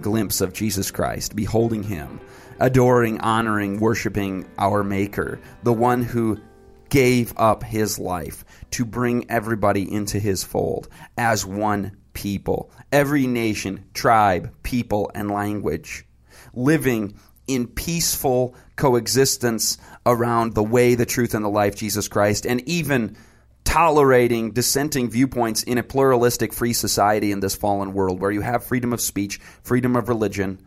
glimpse 0.00 0.40
of 0.40 0.54
Jesus 0.54 0.90
Christ, 0.90 1.36
beholding 1.36 1.82
Him, 1.82 2.20
adoring, 2.58 3.20
honoring, 3.20 3.80
worshiping 3.80 4.48
our 4.58 4.82
Maker, 4.82 5.38
the 5.62 5.74
one 5.74 6.02
who 6.02 6.40
gave 6.88 7.34
up 7.36 7.62
His 7.62 7.98
life 7.98 8.44
to 8.70 8.84
bring 8.84 9.30
everybody 9.30 9.92
into 9.92 10.18
His 10.18 10.42
fold 10.42 10.88
as 11.18 11.44
one 11.44 11.92
people, 12.14 12.70
every 12.90 13.26
nation, 13.26 13.84
tribe, 13.92 14.54
people, 14.62 15.10
and 15.14 15.30
language, 15.30 16.06
living 16.54 17.14
in 17.46 17.66
peaceful 17.66 18.54
coexistence 18.76 19.76
around 20.06 20.54
the 20.54 20.62
way, 20.62 20.94
the 20.94 21.06
truth, 21.06 21.34
and 21.34 21.44
the 21.44 21.50
life, 21.50 21.76
Jesus 21.76 22.08
Christ, 22.08 22.46
and 22.46 22.66
even 22.68 23.16
tolerating 23.64 24.52
dissenting 24.52 25.10
viewpoints 25.10 25.62
in 25.62 25.78
a 25.78 25.82
pluralistic 25.82 26.52
free 26.52 26.72
society 26.72 27.32
in 27.32 27.40
this 27.40 27.56
fallen 27.56 27.92
world 27.92 28.20
where 28.20 28.30
you 28.30 28.40
have 28.40 28.64
freedom 28.64 28.92
of 28.92 29.00
speech, 29.00 29.38
freedom 29.62 29.96
of 29.96 30.08
religion. 30.08 30.58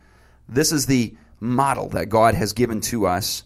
This 0.49 0.71
is 0.71 0.85
the 0.85 1.15
model 1.39 1.89
that 1.89 2.09
God 2.09 2.33
has 2.35 2.53
given 2.53 2.81
to 2.81 3.07
us. 3.07 3.43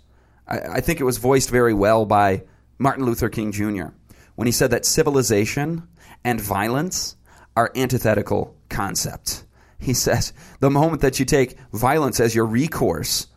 I, 0.48 0.60
I 0.60 0.82
think 0.82 1.00
it 1.00 1.04
was 1.06 1.18
voiced 1.18 1.50
very 1.50 1.74
well 1.74 2.06
by 2.06 2.44
Martin 2.78 3.06
Luther 3.06 3.30
King 3.30 3.52
Jr. 3.52 3.88
when 4.36 4.48
he 4.48 4.52
said 4.52 4.72
that 4.72 4.86
civilization 4.86 5.88
and 6.24 6.40
violence 6.40 7.16
are 7.56 7.72
antithetical 7.76 8.56
concepts. 8.70 9.44
He 9.80 9.94
says 9.94 10.34
the 10.60 10.70
moment 10.70 11.02
that 11.02 11.20
you 11.20 11.26
take 11.26 11.58
violence 11.74 12.20
as 12.20 12.36
your 12.36 12.46
recourse, 12.46 13.28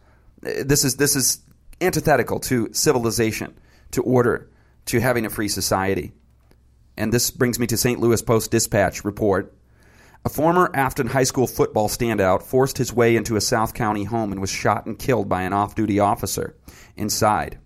eh, 0.44 0.62
this 0.64 0.84
is 0.84 0.96
this 0.96 1.16
is 1.16 1.38
antithetical 1.80 2.38
to 2.40 2.68
civilization, 2.72 3.58
to 3.92 4.02
order, 4.02 4.50
to 4.86 5.00
having 5.00 5.26
a 5.26 5.30
free 5.30 5.48
society. 5.48 6.12
And 6.96 7.12
this 7.12 7.30
brings 7.30 7.58
me 7.58 7.66
to 7.66 7.76
St. 7.76 7.98
Louis 7.98 8.22
Post 8.22 8.50
Dispatch 8.50 9.04
report. 9.04 9.52
A 10.24 10.28
former 10.28 10.70
Afton 10.72 11.08
High 11.08 11.24
School 11.24 11.46
football 11.46 11.88
standout 11.88 12.42
forced 12.42 12.78
his 12.78 12.92
way 12.92 13.16
into 13.16 13.36
a 13.36 13.40
South 13.40 13.74
County 13.74 14.04
home 14.04 14.32
and 14.32 14.40
was 14.40 14.50
shot 14.50 14.86
and 14.86 14.98
killed 14.98 15.28
by 15.28 15.42
an 15.42 15.52
off 15.52 15.74
duty 15.74 15.98
officer 15.98 16.56
inside 16.96 17.58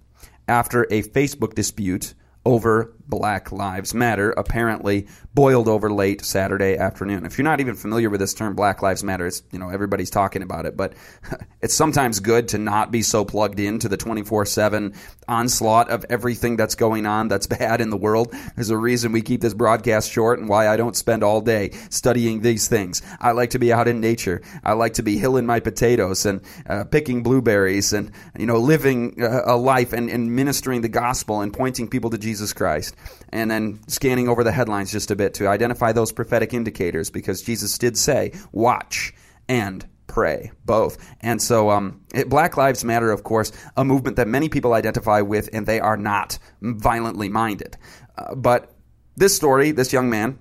after 0.48 0.84
a 0.84 1.02
Facebook 1.02 1.54
dispute 1.54 2.14
over 2.44 2.94
Black 3.08 3.50
Lives 3.52 3.94
Matter 3.94 4.30
apparently 4.32 5.06
boiled 5.34 5.66
over 5.66 5.90
late 5.90 6.24
Saturday 6.24 6.76
afternoon. 6.76 7.24
If 7.24 7.38
you're 7.38 7.44
not 7.44 7.60
even 7.60 7.74
familiar 7.74 8.10
with 8.10 8.20
this 8.20 8.34
term, 8.34 8.54
Black 8.54 8.82
Lives 8.82 9.02
Matter, 9.02 9.26
it's, 9.26 9.42
you 9.50 9.58
know, 9.58 9.70
everybody's 9.70 10.10
talking 10.10 10.42
about 10.42 10.66
it, 10.66 10.76
but 10.76 10.92
it's 11.62 11.74
sometimes 11.74 12.20
good 12.20 12.48
to 12.48 12.58
not 12.58 12.90
be 12.90 13.02
so 13.02 13.24
plugged 13.24 13.60
into 13.60 13.88
the 13.88 13.96
24-7 13.96 14.94
onslaught 15.26 15.90
of 15.90 16.04
everything 16.10 16.56
that's 16.56 16.74
going 16.74 17.06
on 17.06 17.28
that's 17.28 17.46
bad 17.58 17.80
in 17.80 17.88
the 17.88 17.96
world. 17.96 18.34
There's 18.56 18.70
a 18.70 18.76
reason 18.76 19.12
we 19.12 19.22
keep 19.22 19.40
this 19.40 19.54
broadcast 19.54 20.10
short 20.10 20.38
and 20.38 20.48
why 20.48 20.68
I 20.68 20.76
don't 20.76 20.96
spend 20.96 21.22
all 21.22 21.40
day 21.40 21.70
studying 21.88 22.42
these 22.42 22.68
things. 22.68 23.00
I 23.20 23.32
like 23.32 23.50
to 23.50 23.58
be 23.58 23.72
out 23.72 23.88
in 23.88 24.00
nature. 24.00 24.42
I 24.62 24.74
like 24.74 24.94
to 24.94 25.02
be 25.02 25.16
hilling 25.16 25.46
my 25.46 25.60
potatoes 25.60 26.26
and 26.26 26.42
uh, 26.68 26.84
picking 26.84 27.22
blueberries 27.22 27.92
and, 27.94 28.12
you 28.38 28.46
know, 28.46 28.58
living 28.58 29.22
uh, 29.22 29.42
a 29.46 29.56
life 29.56 29.94
and, 29.94 30.10
and 30.10 30.34
ministering 30.34 30.82
the 30.82 30.88
gospel 30.88 31.40
and 31.40 31.52
pointing 31.52 31.88
people 31.88 32.10
to 32.10 32.18
Jesus 32.18 32.52
Christ 32.52 32.96
and 33.30 33.50
then 33.50 33.80
scanning 33.88 34.28
over 34.28 34.44
the 34.44 34.52
headlines 34.52 34.92
just 34.92 35.10
a 35.10 35.16
bit 35.16 35.34
to 35.34 35.48
identify 35.48 35.92
those 35.92 36.12
prophetic 36.12 36.54
indicators 36.54 37.10
because 37.10 37.42
Jesus 37.42 37.76
did 37.78 37.96
say, 37.96 38.32
watch 38.52 39.12
and 39.48 39.86
pray, 40.06 40.50
both. 40.64 40.98
And 41.20 41.40
so, 41.40 41.70
um, 41.70 42.00
it, 42.12 42.28
Black 42.28 42.56
Lives 42.56 42.84
Matter, 42.84 43.12
of 43.12 43.22
course, 43.22 43.52
a 43.76 43.84
movement 43.84 44.16
that 44.16 44.26
many 44.26 44.48
people 44.48 44.72
identify 44.72 45.20
with, 45.20 45.48
and 45.52 45.66
they 45.66 45.78
are 45.78 45.96
not 45.96 46.38
violently 46.60 47.28
minded. 47.28 47.76
Uh, 48.16 48.34
but 48.34 48.74
this 49.16 49.36
story, 49.36 49.70
this 49.70 49.92
young 49.92 50.10
man, 50.10 50.38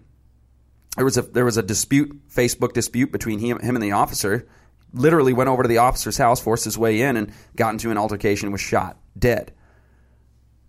there 0.96 1.06
was 1.06 1.18
a 1.18 1.22
there 1.22 1.46
was 1.46 1.58
a 1.58 1.64
dispute, 1.64 2.28
Facebook 2.30 2.74
dispute 2.74 3.12
between 3.12 3.38
him, 3.38 3.60
him 3.60 3.76
and 3.76 3.84
the 3.84 3.92
officer. 3.92 4.48
Literally 4.94 5.34
went 5.34 5.50
over 5.50 5.64
to 5.64 5.70
the 5.70 5.80
officer's 5.80 6.18
house, 6.18 6.40
forced 6.40 6.64
his 6.64 6.78
way 6.78 7.02
in, 7.02 7.18
and 7.18 7.32
got 7.56 7.74
into 7.74 7.92
an 7.92 7.98
altercation. 7.98 8.52
Was 8.52 8.62
shot 8.62 8.98
dead, 9.18 9.54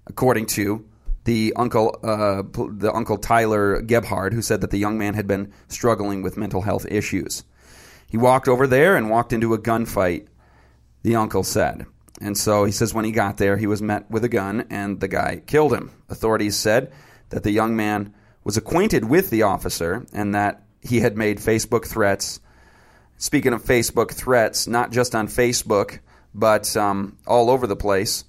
according 0.06 0.46
to 0.46 0.86
the 1.24 1.52
uncle, 1.56 1.98
uh, 2.02 2.42
the 2.70 2.92
uncle 2.94 3.18
Tyler 3.18 3.82
Gebhard, 3.82 4.32
who 4.32 4.42
said 4.42 4.60
that 4.60 4.70
the 4.70 4.78
young 4.78 4.98
man 4.98 5.14
had 5.14 5.26
been 5.26 5.52
struggling 5.68 6.22
with 6.22 6.36
mental 6.36 6.62
health 6.62 6.86
issues. 6.90 7.44
He 8.08 8.16
walked 8.16 8.48
over 8.48 8.66
there 8.66 8.96
and 8.96 9.10
walked 9.10 9.32
into 9.32 9.52
a 9.54 9.58
gunfight. 9.58 10.26
The 11.02 11.16
uncle 11.16 11.44
said, 11.44 11.86
and 12.20 12.36
so 12.36 12.64
he 12.64 12.72
says 12.72 12.94
when 12.94 13.04
he 13.04 13.12
got 13.12 13.36
there, 13.36 13.56
he 13.56 13.66
was 13.66 13.82
met 13.82 14.10
with 14.10 14.24
a 14.24 14.28
gun, 14.28 14.66
and 14.70 15.00
the 15.00 15.08
guy 15.08 15.42
killed 15.46 15.72
him. 15.72 15.90
Authorities 16.08 16.56
said 16.56 16.92
that 17.30 17.42
the 17.42 17.50
young 17.50 17.76
man 17.76 18.14
was 18.44 18.56
acquainted 18.56 19.04
with 19.04 19.30
the 19.30 19.42
officer 19.42 20.06
and 20.12 20.34
that 20.34 20.62
he 20.80 21.00
had 21.00 21.16
made 21.16 21.38
Facebook 21.38 21.86
threats. 21.86 22.40
Speaking 23.18 23.52
of 23.52 23.62
Facebook 23.62 24.12
threats, 24.12 24.66
not 24.66 24.90
just 24.90 25.14
on 25.14 25.28
Facebook, 25.28 25.98
but 26.34 26.76
um, 26.76 27.18
all 27.26 27.50
over 27.50 27.66
the 27.66 27.76
place 27.76 28.24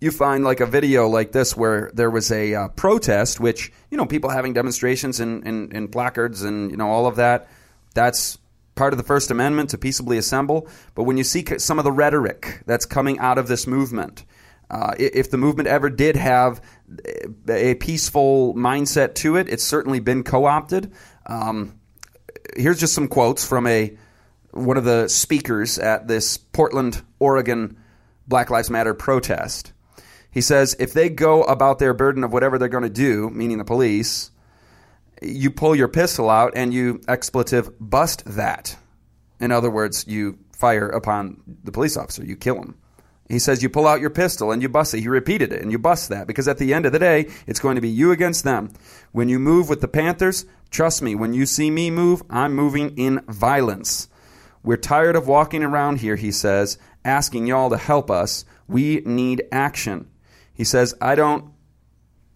you 0.00 0.10
find 0.10 0.44
like 0.44 0.60
a 0.60 0.66
video 0.66 1.08
like 1.08 1.32
this 1.32 1.56
where 1.56 1.90
there 1.92 2.10
was 2.10 2.32
a 2.32 2.54
uh, 2.54 2.68
protest, 2.68 3.38
which 3.38 3.72
you 3.90 3.96
know 3.96 4.06
people 4.06 4.30
having 4.30 4.52
demonstrations 4.52 5.20
and, 5.20 5.46
and, 5.46 5.72
and 5.74 5.92
placards 5.92 6.42
and 6.42 6.70
you 6.70 6.76
know 6.76 6.88
all 6.88 7.06
of 7.06 7.16
that. 7.16 7.48
That's 7.94 8.38
part 8.74 8.92
of 8.92 8.96
the 8.96 9.04
First 9.04 9.30
Amendment 9.30 9.70
to 9.70 9.78
peaceably 9.78 10.16
assemble. 10.16 10.68
But 10.94 11.04
when 11.04 11.18
you 11.18 11.24
see 11.24 11.44
some 11.58 11.78
of 11.78 11.84
the 11.84 11.92
rhetoric 11.92 12.62
that's 12.66 12.86
coming 12.86 13.18
out 13.18 13.36
of 13.36 13.46
this 13.46 13.66
movement, 13.66 14.24
uh, 14.70 14.94
if 14.98 15.30
the 15.30 15.36
movement 15.36 15.68
ever 15.68 15.90
did 15.90 16.16
have 16.16 16.62
a 17.48 17.74
peaceful 17.74 18.54
mindset 18.54 19.14
to 19.16 19.36
it, 19.36 19.48
it's 19.48 19.64
certainly 19.64 20.00
been 20.00 20.22
co-opted. 20.22 20.92
Um, 21.26 21.78
here's 22.56 22.80
just 22.80 22.94
some 22.94 23.08
quotes 23.08 23.46
from 23.46 23.66
a 23.66 23.96
one 24.52 24.76
of 24.76 24.84
the 24.84 25.08
speakers 25.08 25.78
at 25.78 26.08
this 26.08 26.36
Portland, 26.36 27.02
Oregon 27.18 27.76
Black 28.26 28.48
Lives 28.50 28.70
Matter 28.70 28.94
protest. 28.94 29.72
He 30.30 30.40
says 30.40 30.76
if 30.78 30.92
they 30.92 31.08
go 31.08 31.42
about 31.42 31.78
their 31.78 31.94
burden 31.94 32.24
of 32.24 32.32
whatever 32.32 32.58
they're 32.58 32.68
going 32.68 32.84
to 32.84 32.90
do, 32.90 33.30
meaning 33.30 33.58
the 33.58 33.64
police, 33.64 34.30
you 35.22 35.50
pull 35.50 35.74
your 35.74 35.88
pistol 35.88 36.30
out 36.30 36.52
and 36.54 36.72
you 36.72 37.00
expletive 37.08 37.70
bust 37.80 38.22
that. 38.26 38.76
In 39.40 39.52
other 39.52 39.70
words, 39.70 40.06
you 40.06 40.38
fire 40.52 40.88
upon 40.88 41.42
the 41.64 41.72
police 41.72 41.96
officer, 41.96 42.24
you 42.24 42.36
kill 42.36 42.56
him. 42.56 42.76
He 43.28 43.38
says 43.38 43.62
you 43.62 43.68
pull 43.68 43.86
out 43.86 44.00
your 44.00 44.10
pistol 44.10 44.50
and 44.50 44.60
you 44.60 44.68
bust 44.68 44.92
it. 44.92 45.00
He 45.00 45.08
repeated 45.08 45.52
it 45.52 45.62
and 45.62 45.70
you 45.70 45.78
bust 45.78 46.08
that 46.08 46.26
because 46.26 46.48
at 46.48 46.58
the 46.58 46.74
end 46.74 46.84
of 46.84 46.92
the 46.92 46.98
day, 46.98 47.28
it's 47.46 47.60
going 47.60 47.76
to 47.76 47.80
be 47.80 47.88
you 47.88 48.10
against 48.10 48.42
them. 48.42 48.72
When 49.12 49.28
you 49.28 49.38
move 49.38 49.68
with 49.68 49.80
the 49.80 49.88
Panthers, 49.88 50.46
trust 50.70 51.00
me, 51.00 51.14
when 51.14 51.32
you 51.32 51.46
see 51.46 51.70
me 51.70 51.90
move, 51.90 52.22
I'm 52.28 52.54
moving 52.54 52.96
in 52.98 53.20
violence. 53.28 54.08
We're 54.64 54.76
tired 54.76 55.14
of 55.14 55.28
walking 55.28 55.62
around 55.62 56.00
here, 56.00 56.16
he 56.16 56.32
says, 56.32 56.76
asking 57.04 57.46
y'all 57.46 57.70
to 57.70 57.78
help 57.78 58.10
us. 58.10 58.44
We 58.66 59.00
need 59.06 59.44
action. 59.52 60.10
He 60.60 60.64
says, 60.64 60.94
I 61.00 61.14
don't, 61.14 61.54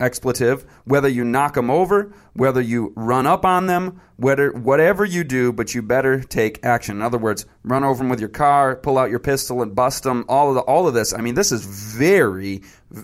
expletive, 0.00 0.64
whether 0.87 1.08
you 1.08 1.26
knock 1.26 1.52
them 1.52 1.70
over, 1.70 2.10
whether 2.32 2.62
you 2.62 2.94
run 2.96 3.26
up 3.26 3.44
on 3.44 3.66
them, 3.66 4.00
whether, 4.16 4.50
whatever 4.50 5.04
you 5.04 5.24
do, 5.24 5.52
but 5.52 5.74
you 5.74 5.82
better 5.82 6.22
take 6.22 6.64
action. 6.64 6.96
In 6.96 7.02
other 7.02 7.18
words, 7.18 7.44
run 7.64 7.84
over 7.84 7.98
them 7.98 8.08
with 8.08 8.20
your 8.20 8.30
car, 8.30 8.76
pull 8.76 8.96
out 8.96 9.10
your 9.10 9.18
pistol 9.18 9.60
and 9.60 9.74
bust 9.74 10.04
them, 10.04 10.24
all 10.26 10.48
of, 10.48 10.54
the, 10.54 10.62
all 10.62 10.88
of 10.88 10.94
this. 10.94 11.12
I 11.12 11.20
mean, 11.20 11.34
this 11.34 11.52
is 11.52 11.66
very 11.66 12.62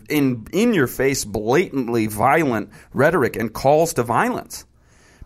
in, 0.08 0.46
in 0.54 0.72
your 0.72 0.86
face, 0.86 1.22
blatantly 1.26 2.06
violent 2.06 2.70
rhetoric 2.94 3.36
and 3.36 3.52
calls 3.52 3.92
to 3.92 4.02
violence. 4.02 4.64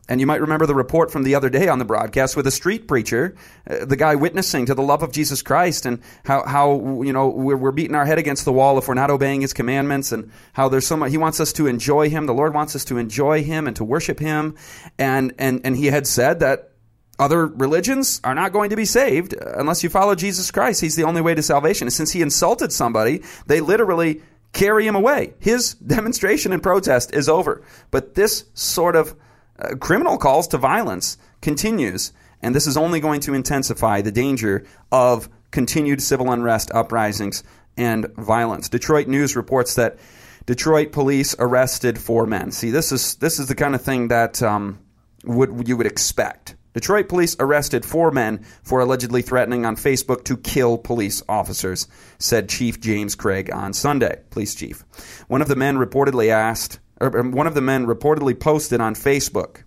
And 0.08 0.20
you 0.20 0.26
might 0.26 0.42
remember 0.42 0.66
the 0.66 0.74
report 0.74 1.10
from 1.10 1.22
the 1.22 1.34
other 1.34 1.48
day 1.48 1.68
on 1.68 1.78
the 1.78 1.84
broadcast 1.84 2.36
with 2.36 2.46
a 2.46 2.50
street 2.50 2.86
preacher, 2.86 3.34
uh, 3.68 3.86
the 3.86 3.96
guy 3.96 4.14
witnessing 4.16 4.66
to 4.66 4.74
the 4.74 4.82
love 4.82 5.02
of 5.02 5.12
Jesus 5.12 5.40
Christ 5.40 5.86
and 5.86 6.02
how, 6.24 6.44
how 6.44 7.02
you 7.02 7.12
know, 7.12 7.28
we're, 7.28 7.56
we're 7.56 7.72
beating 7.72 7.94
our 7.94 8.04
head 8.04 8.18
against 8.18 8.44
the 8.44 8.52
wall 8.52 8.76
if 8.76 8.86
we're 8.86 8.94
not 8.94 9.10
obeying 9.10 9.40
his 9.40 9.54
commandments 9.54 10.12
and 10.12 10.30
how 10.52 10.68
there's 10.68 10.86
so 10.86 10.96
much, 10.96 11.10
he 11.10 11.16
wants 11.16 11.40
us 11.40 11.54
to 11.54 11.66
enjoy 11.66 12.10
him. 12.10 12.26
The 12.26 12.34
Lord 12.34 12.52
wants 12.52 12.76
us 12.76 12.84
to 12.86 12.98
enjoy 12.98 13.44
him 13.44 13.66
and 13.66 13.74
to 13.76 13.84
worship 13.84 14.20
him. 14.20 14.56
And, 14.98 15.32
and, 15.38 15.62
and 15.64 15.74
he 15.74 15.86
had 15.86 16.06
said 16.06 16.40
that 16.40 16.72
other 17.18 17.46
religions 17.46 18.20
are 18.24 18.34
not 18.34 18.52
going 18.52 18.70
to 18.70 18.76
be 18.76 18.84
saved 18.84 19.32
unless 19.32 19.82
you 19.82 19.88
follow 19.88 20.14
Jesus 20.14 20.50
Christ. 20.50 20.82
He's 20.82 20.96
the 20.96 21.04
only 21.04 21.22
way 21.22 21.34
to 21.34 21.42
salvation. 21.42 21.86
And 21.86 21.92
since 21.92 22.12
he 22.12 22.20
insulted 22.20 22.72
somebody, 22.72 23.22
they 23.46 23.60
literally 23.60 24.20
carry 24.52 24.86
him 24.86 24.96
away. 24.96 25.32
His 25.38 25.74
demonstration 25.86 26.52
and 26.52 26.62
protest 26.62 27.14
is 27.14 27.28
over. 27.28 27.62
But 27.90 28.14
this 28.14 28.44
sort 28.52 28.96
of 28.96 29.16
uh, 29.58 29.76
criminal 29.76 30.18
calls 30.18 30.48
to 30.48 30.58
violence 30.58 31.16
continues. 31.40 32.12
And 32.42 32.54
this 32.54 32.66
is 32.66 32.76
only 32.76 33.00
going 33.00 33.20
to 33.20 33.34
intensify 33.34 34.02
the 34.02 34.12
danger 34.12 34.66
of 34.92 35.28
continued 35.50 36.02
civil 36.02 36.30
unrest, 36.30 36.70
uprisings, 36.72 37.42
and 37.76 38.06
violence. 38.16 38.68
Detroit 38.68 39.08
News 39.08 39.36
reports 39.36 39.74
that 39.76 39.98
Detroit 40.46 40.92
police 40.92 41.34
arrested 41.38 41.98
four 41.98 42.26
men. 42.26 42.50
See, 42.50 42.70
this 42.70 42.92
is 42.92 43.14
this 43.16 43.38
is 43.38 43.48
the 43.48 43.54
kind 43.54 43.74
of 43.74 43.82
thing 43.82 44.08
that 44.08 44.42
um, 44.42 44.78
would 45.24 45.66
you 45.66 45.76
would 45.76 45.86
expect. 45.86 46.56
Detroit 46.74 47.08
police 47.08 47.36
arrested 47.38 47.84
four 47.84 48.10
men 48.10 48.44
for 48.64 48.80
allegedly 48.80 49.22
threatening 49.22 49.64
on 49.64 49.76
Facebook 49.76 50.24
to 50.24 50.36
kill 50.36 50.76
police 50.76 51.22
officers, 51.28 51.86
said 52.18 52.48
Chief 52.48 52.80
James 52.80 53.14
Craig 53.14 53.48
on 53.52 53.72
Sunday. 53.72 54.20
Police 54.30 54.56
chief. 54.56 54.84
One 55.28 55.40
of 55.40 55.48
the 55.48 55.56
men 55.56 55.76
reportedly 55.76 56.30
asked, 56.30 56.80
or 57.00 57.10
one 57.22 57.46
of 57.46 57.54
the 57.54 57.60
men 57.60 57.86
reportedly 57.86 58.38
posted 58.38 58.80
on 58.80 58.94
Facebook, 58.94 59.62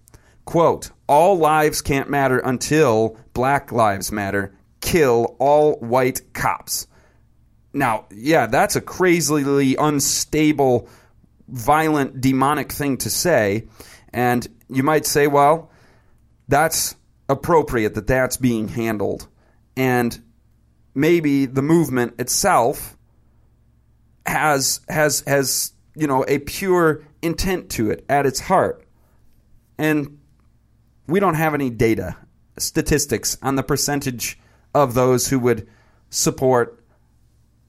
quote, 0.45 0.91
all 1.07 1.37
lives 1.37 1.81
can't 1.81 2.09
matter 2.09 2.39
until 2.39 3.17
black 3.33 3.71
lives 3.71 4.11
matter. 4.11 4.55
Kill 4.81 5.35
all 5.39 5.73
white 5.79 6.33
cops. 6.33 6.87
Now, 7.73 8.05
yeah, 8.11 8.47
that's 8.47 8.75
a 8.75 8.81
crazily 8.81 9.75
unstable, 9.75 10.89
violent, 11.47 12.21
demonic 12.21 12.71
thing 12.71 12.97
to 12.97 13.09
say. 13.09 13.67
And 14.13 14.47
you 14.69 14.83
might 14.83 15.05
say, 15.05 15.27
well, 15.27 15.71
that's 16.47 16.95
appropriate 17.29 17.95
that 17.95 18.07
that's 18.07 18.37
being 18.37 18.67
handled. 18.67 19.27
And 19.75 20.19
maybe 20.95 21.45
the 21.45 21.61
movement 21.61 22.19
itself 22.19 22.97
has 24.25 24.81
has 24.89 25.23
has 25.27 25.71
you 25.97 26.07
know 26.07 26.23
a 26.27 26.39
pure 26.39 27.03
intent 27.21 27.69
to 27.71 27.91
it 27.91 28.05
at 28.07 28.25
its 28.25 28.39
heart. 28.39 28.83
And 29.77 30.19
we 31.07 31.19
don't 31.19 31.35
have 31.35 31.53
any 31.53 31.69
data, 31.69 32.15
statistics 32.57 33.37
on 33.41 33.55
the 33.55 33.63
percentage 33.63 34.39
of 34.73 34.93
those 34.93 35.27
who 35.27 35.39
would 35.39 35.67
support 36.09 36.83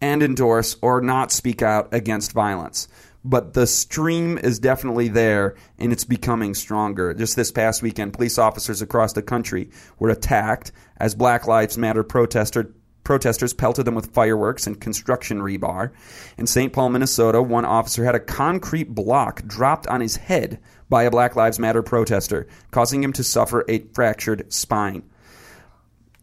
and 0.01 0.23
endorse 0.23 0.77
or 0.83 1.01
not 1.01 1.33
speak 1.33 1.62
out 1.62 1.93
against 1.93 2.33
violence. 2.33 2.88
But 3.25 3.55
the 3.55 3.67
stream 3.67 4.38
is 4.38 4.59
definitely 4.59 5.09
there 5.09 5.57
and 5.79 5.93
it's 5.93 6.05
becoming 6.05 6.55
stronger. 6.55 7.12
Just 7.14 7.37
this 7.37 7.51
past 7.51 7.83
weekend, 7.83 8.12
police 8.12 8.38
officers 8.38 8.81
across 8.81 9.12
the 9.12 9.23
country 9.23 9.71
were 9.99 10.11
attacked 10.11 10.73
as 10.99 11.14
Black 11.14 11.47
Lives 11.47 11.77
Matter 11.77 12.05
protester, 12.05 12.73
protesters 13.09 13.55
pelted 13.55 13.87
them 13.87 13.94
with 13.94 14.12
fireworks 14.12 14.66
and 14.66 14.83
construction 14.83 15.38
rebar. 15.38 15.92
In 16.37 16.47
St. 16.47 16.75
Paul, 16.75 16.90
Minnesota, 16.90 17.40
one 17.40 17.64
officer 17.64 18.05
had 18.05 18.14
a 18.14 18.21
concrete 18.21 18.94
block 18.94 19.47
dropped 19.47 19.87
on 19.87 20.03
his 20.03 20.16
head 20.16 20.59
by 20.90 21.05
a 21.05 21.11
Black 21.11 21.35
Lives 21.35 21.59
Matter 21.59 21.83
protester, 21.83 22.47
causing 22.71 23.03
him 23.03 23.14
to 23.14 23.25
suffer 23.25 23.64
a 23.66 23.79
fractured 23.94 24.53
spine. 24.53 25.05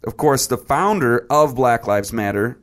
Of 0.03 0.15
course, 0.15 0.45
the 0.45 0.59
founder 0.59 1.25
of 1.31 1.55
Black 1.55 1.87
Lives 1.87 2.13
Matter 2.13 2.59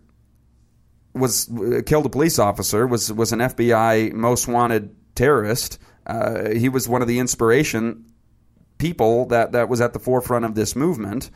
was 1.13 1.51
uh, 1.51 1.83
killed 1.85 2.07
a 2.07 2.09
police 2.09 2.39
officer, 2.39 2.87
was 2.87 3.13
was 3.13 3.33
an 3.33 3.41
FBI 3.41 4.13
most 4.13 4.47
wanted 4.47 4.95
terrorist. 5.17 5.81
Uh, 6.07 6.51
he 6.51 6.69
was 6.69 6.89
one 6.89 7.03
of 7.03 7.09
the 7.09 7.19
inspiration 7.19 8.05
people 8.79 9.27
that, 9.27 9.51
that 9.51 9.69
was 9.69 9.81
at 9.81 9.93
the 9.93 9.99
forefront 9.99 10.45
of 10.45 10.55
this 10.55 10.77
movement. 10.77 11.29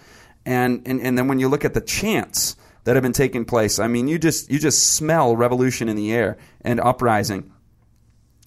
And, 0.45 0.87
and 0.87 1.01
and 1.01 1.19
then 1.19 1.27
when 1.27 1.41
you 1.41 1.49
look 1.49 1.65
at 1.65 1.75
the 1.75 1.81
chants 1.81 2.55
that 2.87 2.95
have 2.95 3.03
been 3.03 3.13
taking 3.13 3.45
place, 3.45 3.81
I 3.81 3.89
mean, 3.89 4.07
you 4.07 4.17
just 4.17 4.49
you 4.49 4.61
just 4.61 4.95
smell 4.95 5.37
revolution 5.37 5.89
in 5.89 5.97
the 5.97 6.13
air 6.13 6.39
and 6.61 6.81
uprising. 6.81 7.53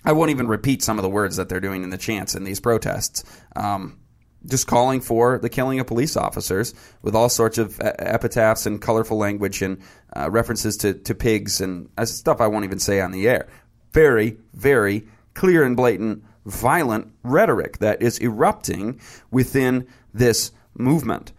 I 0.06 0.14
won't 0.14 0.32
even 0.32 0.48
repeat 0.48 0.82
some 0.82 0.98
of 0.98 1.04
the 1.04 1.10
words 1.10 1.36
that 1.36 1.50
they're 1.50 1.60
doing 1.60 1.84
in 1.84 1.90
the 1.90 1.98
chants 1.98 2.36
in 2.36 2.46
these 2.46 2.62
protests. 2.62 3.26
Um, 3.58 4.00
just 4.48 4.66
calling 4.66 5.02
for 5.02 5.40
the 5.40 5.50
killing 5.50 5.82
of 5.82 5.88
police 5.88 6.16
officers 6.16 6.74
with 7.02 7.16
all 7.16 7.28
sorts 7.28 7.58
of 7.58 7.82
epitaphs 7.82 8.66
and 8.66 8.82
colorful 8.82 9.18
language 9.18 9.62
and 9.62 9.82
uh, 10.16 10.30
references 10.32 10.78
to, 10.78 10.94
to 10.94 11.14
pigs 11.14 11.60
and 11.60 11.90
uh, 11.98 12.06
stuff 12.06 12.40
I 12.40 12.48
won't 12.48 12.64
even 12.64 12.80
say 12.80 13.02
on 13.02 13.12
the 13.12 13.28
air. 13.28 13.50
Very, 13.92 14.38
very 14.54 15.06
clear 15.34 15.66
and 15.66 15.76
blatant, 15.76 16.24
violent 16.46 17.12
rhetoric 17.24 17.80
that 17.80 18.02
is 18.02 18.20
erupting 18.20 19.02
within 19.32 19.86
this 20.14 20.54
movement. 20.78 21.34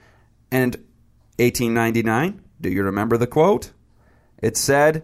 And 0.52 0.76
1899, 1.38 2.42
do 2.61 2.70
you 2.70 2.83
remember 2.85 3.16
the 3.16 3.27
quote? 3.27 3.73
It 4.42 4.57
said, 4.57 5.03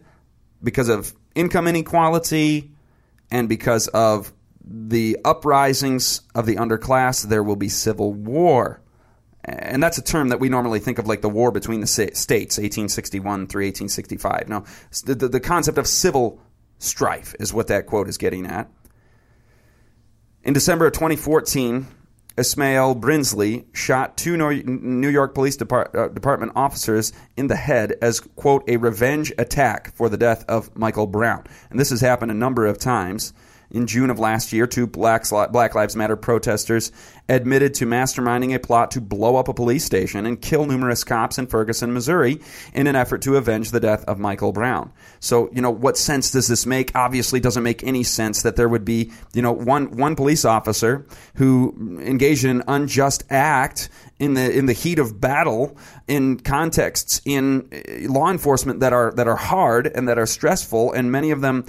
because 0.63 0.89
of 0.89 1.15
income 1.35 1.67
inequality 1.67 2.71
and 3.31 3.49
because 3.49 3.89
of 3.89 4.33
the 4.65 5.19
uprisings 5.25 6.23
of 6.35 6.47
the 6.47 6.57
underclass, 6.57 7.23
there 7.23 7.43
will 7.43 7.57
be 7.57 7.69
civil 7.69 8.13
war. 8.13 8.81
And 9.45 9.81
that's 9.81 9.99
a 9.99 10.03
term 10.03 10.31
that 10.31 10.41
we 10.41 10.49
normally 10.49 10.81
think 10.81 10.99
of 10.99 11.07
like 11.07 11.21
the 11.21 11.29
war 11.29 11.53
between 11.53 11.81
the 11.81 11.87
states, 11.87 12.29
1861 12.29 13.47
through 13.47 13.65
1865. 13.65 14.49
Now, 14.49 14.65
the, 15.05 15.15
the, 15.15 15.29
the 15.29 15.41
concept 15.41 15.79
of 15.79 15.87
civil 15.87 16.41
strife 16.79 17.35
is 17.39 17.55
what 17.55 17.69
that 17.69 17.87
quote 17.87 18.09
is 18.09 18.19
getting 18.19 18.47
at. 18.47 18.69
In 20.43 20.53
December 20.53 20.87
of 20.87 20.95
2014, 20.95 21.87
Ismaaiyl 22.37 23.01
Brinsley 23.01 23.65
shot 23.73 24.17
two 24.17 24.37
New 24.37 25.09
York 25.09 25.35
Police 25.35 25.57
Depart- 25.57 25.95
uh, 25.95 26.09
Department 26.09 26.53
officers 26.55 27.13
in 27.37 27.47
the 27.47 27.57
head 27.57 27.95
as, 28.03 28.21
quote, 28.21 28.63
a 28.69 28.77
revenge 28.77 29.33
attack 29.39 29.95
for 29.95 30.09
the 30.09 30.19
death 30.19 30.45
of 30.47 30.75
Michael 30.77 31.07
Brown. 31.07 31.45
And 31.71 31.81
this 31.81 31.91
has 31.91 32.03
happened 32.03 32.31
a 32.31 32.35
number 32.35 32.67
of 32.67 32.79
times. 32.79 33.33
In 33.77 33.87
June 33.87 34.09
of 34.09 34.19
last 34.19 34.55
year, 34.55 34.67
two 34.67 34.87
Black, 34.87 35.29
Black 35.29 35.75
Lives 35.75 35.95
Matter 35.95 36.17
protesters 36.17 36.91
admitted 37.29 37.75
to 37.75 37.85
masterminding 37.85 38.55
a 38.55 38.59
plot 38.59 38.93
to 38.93 39.03
blow 39.03 39.37
up 39.37 39.49
a 39.49 39.55
police 39.55 39.85
station 39.85 40.25
and 40.25 40.41
kill 40.41 40.65
numerous 40.65 41.05
cops 41.05 41.37
in 41.37 41.47
Ferguson, 41.47 41.93
Missouri, 41.93 42.41
in 42.73 42.87
an 42.87 42.97
effort 42.97 43.21
to 43.23 43.37
avenge 43.37 43.73
the 43.73 43.81
death 43.81 44.03
of 44.07 44.19
Michael 44.19 44.53
Brown. 44.53 44.91
So, 45.21 45.51
you 45.53 45.61
know, 45.61 45.71
what 45.71 45.99
sense 45.99 46.31
does 46.31 46.49
this 46.49 46.65
make? 46.65 46.93
Obviously, 46.95 47.39
doesn't 47.39 47.63
make 47.63 47.85
any 47.85 48.03
sense 48.03 48.41
that 48.43 48.57
there 48.57 48.69
would 48.69 48.87
be, 48.87 49.13
you 49.35 49.43
know, 49.43 49.53
one 49.53 49.91
one 49.99 50.17
police 50.17 50.47
officer 50.47 51.07
who 51.35 52.01
engaged 52.03 52.45
in 52.47 52.51
an 52.53 52.63
unjust 52.69 53.25
act 53.29 53.91
in 54.19 54.33
the 54.33 54.57
in 54.57 54.65
the 54.65 54.73
heat 54.73 54.99
of 54.99 55.21
battle 55.21 55.77
in 56.09 56.41
contexts 56.41 57.21
in 57.27 57.69
uh, 57.73 58.11
law 58.11 58.31
enforcement 58.31 58.81
that 58.81 58.95
are 58.95 59.13
that 59.17 59.29
are 59.29 59.37
hard 59.37 59.87
and 59.87 60.09
that 60.09 60.19
are 60.19 60.25
stressful, 60.25 60.93
and 60.93 61.13
many 61.13 61.31
of 61.31 61.43
them 61.43 61.67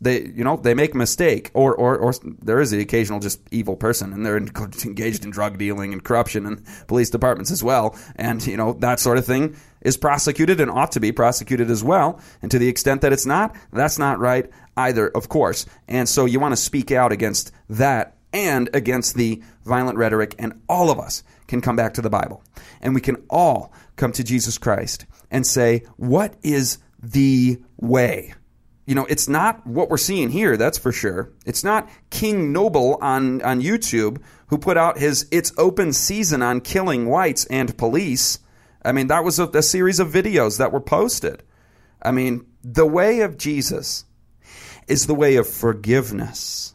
they 0.00 0.26
you 0.26 0.44
know 0.44 0.56
they 0.56 0.74
make 0.74 0.94
a 0.94 0.96
mistake 0.96 1.50
or, 1.54 1.74
or 1.74 1.96
or 1.96 2.12
there 2.40 2.60
is 2.60 2.70
the 2.70 2.80
occasional 2.80 3.20
just 3.20 3.40
evil 3.50 3.76
person 3.76 4.12
and 4.12 4.26
they're 4.26 4.36
engaged 4.84 5.24
in 5.24 5.30
drug 5.30 5.58
dealing 5.58 5.92
and 5.92 6.04
corruption 6.04 6.46
and 6.46 6.64
police 6.86 7.10
departments 7.10 7.50
as 7.50 7.62
well 7.62 7.96
and 8.16 8.46
you 8.46 8.56
know 8.56 8.72
that 8.74 8.98
sort 8.98 9.18
of 9.18 9.24
thing 9.24 9.56
is 9.80 9.96
prosecuted 9.96 10.60
and 10.60 10.70
ought 10.70 10.92
to 10.92 11.00
be 11.00 11.12
prosecuted 11.12 11.70
as 11.70 11.84
well 11.84 12.20
and 12.40 12.50
to 12.50 12.58
the 12.58 12.68
extent 12.68 13.00
that 13.00 13.12
it's 13.12 13.26
not 13.26 13.54
that's 13.72 13.98
not 13.98 14.18
right 14.18 14.50
either 14.76 15.08
of 15.08 15.28
course. 15.28 15.66
And 15.88 16.08
so 16.08 16.24
you 16.24 16.40
want 16.40 16.52
to 16.52 16.60
speak 16.60 16.90
out 16.90 17.12
against 17.12 17.52
that 17.68 18.16
and 18.32 18.70
against 18.74 19.14
the 19.14 19.42
violent 19.64 19.98
rhetoric 19.98 20.34
and 20.38 20.60
all 20.68 20.90
of 20.90 20.98
us 20.98 21.22
can 21.46 21.60
come 21.60 21.76
back 21.76 21.94
to 21.94 22.00
the 22.00 22.08
bible 22.08 22.42
and 22.80 22.94
we 22.94 23.00
can 23.00 23.16
all 23.28 23.72
come 23.96 24.10
to 24.12 24.24
Jesus 24.24 24.56
Christ 24.56 25.04
and 25.30 25.46
say 25.46 25.82
what 25.96 26.34
is 26.42 26.78
the 27.02 27.60
way 27.76 28.32
you 28.84 28.94
know, 28.94 29.06
it's 29.06 29.28
not 29.28 29.64
what 29.66 29.88
we're 29.88 29.96
seeing 29.96 30.30
here, 30.30 30.56
that's 30.56 30.78
for 30.78 30.90
sure. 30.90 31.30
It's 31.46 31.62
not 31.62 31.88
King 32.10 32.52
Noble 32.52 32.98
on, 33.00 33.40
on 33.42 33.62
YouTube 33.62 34.20
who 34.48 34.58
put 34.58 34.76
out 34.76 34.98
his 34.98 35.28
It's 35.30 35.52
Open 35.56 35.92
Season 35.92 36.42
on 36.42 36.60
killing 36.60 37.08
whites 37.08 37.44
and 37.46 37.76
police. 37.78 38.40
I 38.84 38.92
mean, 38.92 39.06
that 39.06 39.22
was 39.22 39.38
a, 39.38 39.46
a 39.48 39.62
series 39.62 40.00
of 40.00 40.08
videos 40.08 40.58
that 40.58 40.72
were 40.72 40.80
posted. 40.80 41.44
I 42.02 42.10
mean, 42.10 42.46
the 42.64 42.86
way 42.86 43.20
of 43.20 43.38
Jesus 43.38 44.04
is 44.88 45.06
the 45.06 45.14
way 45.14 45.36
of 45.36 45.48
forgiveness, 45.48 46.74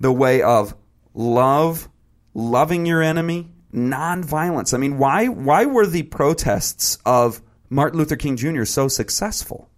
the 0.00 0.12
way 0.12 0.40
of 0.40 0.74
love, 1.12 1.90
loving 2.32 2.86
your 2.86 3.02
enemy, 3.02 3.50
nonviolence. 3.74 4.72
I 4.72 4.78
mean, 4.78 4.96
why, 4.96 5.28
why 5.28 5.66
were 5.66 5.86
the 5.86 6.04
protests 6.04 6.96
of 7.04 7.42
Martin 7.68 7.98
Luther 7.98 8.16
King 8.16 8.38
Jr. 8.38 8.64
so 8.64 8.88
successful? 8.88 9.68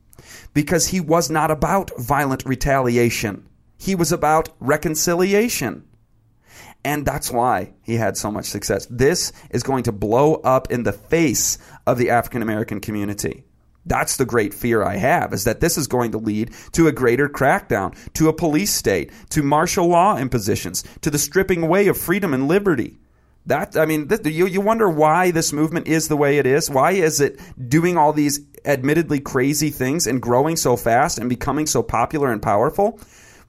Because 0.53 0.89
he 0.89 1.01
was 1.01 1.31
not 1.31 1.51
about 1.51 1.91
violent 1.99 2.45
retaliation. 2.45 3.49
He 3.79 3.95
was 3.95 4.13
about 4.13 4.49
reconciliation. 4.61 5.85
And 6.85 7.07
that's 7.07 7.31
why 7.31 7.73
he 7.83 7.95
had 7.95 8.17
so 8.17 8.31
much 8.31 8.45
success. 8.45 8.87
This 8.91 9.33
is 9.51 9.63
going 9.63 9.85
to 9.85 9.93
blow 9.93 10.35
up 10.35 10.71
in 10.71 10.83
the 10.83 10.93
face 10.93 11.59
of 11.87 11.97
the 11.97 12.11
African 12.11 12.43
American 12.43 12.81
community. 12.81 13.45
That's 13.87 14.17
the 14.17 14.25
great 14.25 14.55
fear 14.55 14.83
I 14.83 14.97
have 14.97 15.33
is 15.33 15.45
that 15.45 15.61
this 15.61 15.77
is 15.77 15.87
going 15.87 16.13
to 16.13 16.19
lead 16.19 16.53
to 16.73 16.87
a 16.87 16.93
greater 16.93 17.29
crackdown, 17.29 17.95
to 18.15 18.29
a 18.29 18.33
police 18.33 18.73
state, 18.73 19.13
to 19.31 19.43
martial 19.43 19.89
law 19.89 20.17
impositions, 20.17 20.85
to 21.03 21.11
the 21.11 21.19
stripping 21.19 21.63
away 21.63 21.89
of 21.89 21.99
freedom 21.99 22.33
and 22.33 22.49
liberty. 22.49 22.99
That 23.47 23.77
I 23.77 23.85
mean, 23.85 24.09
th- 24.09 24.25
you 24.27 24.47
you 24.47 24.63
wonder 24.63 24.89
why 24.89 25.31
this 25.31 25.53
movement 25.53 25.87
is 25.87 26.09
the 26.09 26.17
way 26.17 26.39
it 26.39 26.47
is. 26.47 26.71
Why 26.71 26.93
is 26.93 27.21
it 27.21 27.39
doing 27.69 27.99
all 27.99 28.15
these 28.15 28.41
admittedly 28.65 29.21
crazy 29.21 29.71
things 29.71 30.07
and 30.07 30.21
growing 30.21 30.57
so 30.57 30.77
fast 30.77 31.19
and 31.19 31.29
becoming 31.29 31.67
so 31.67 31.83
popular 31.83 32.33
and 32.33 32.43
powerful? 32.43 32.99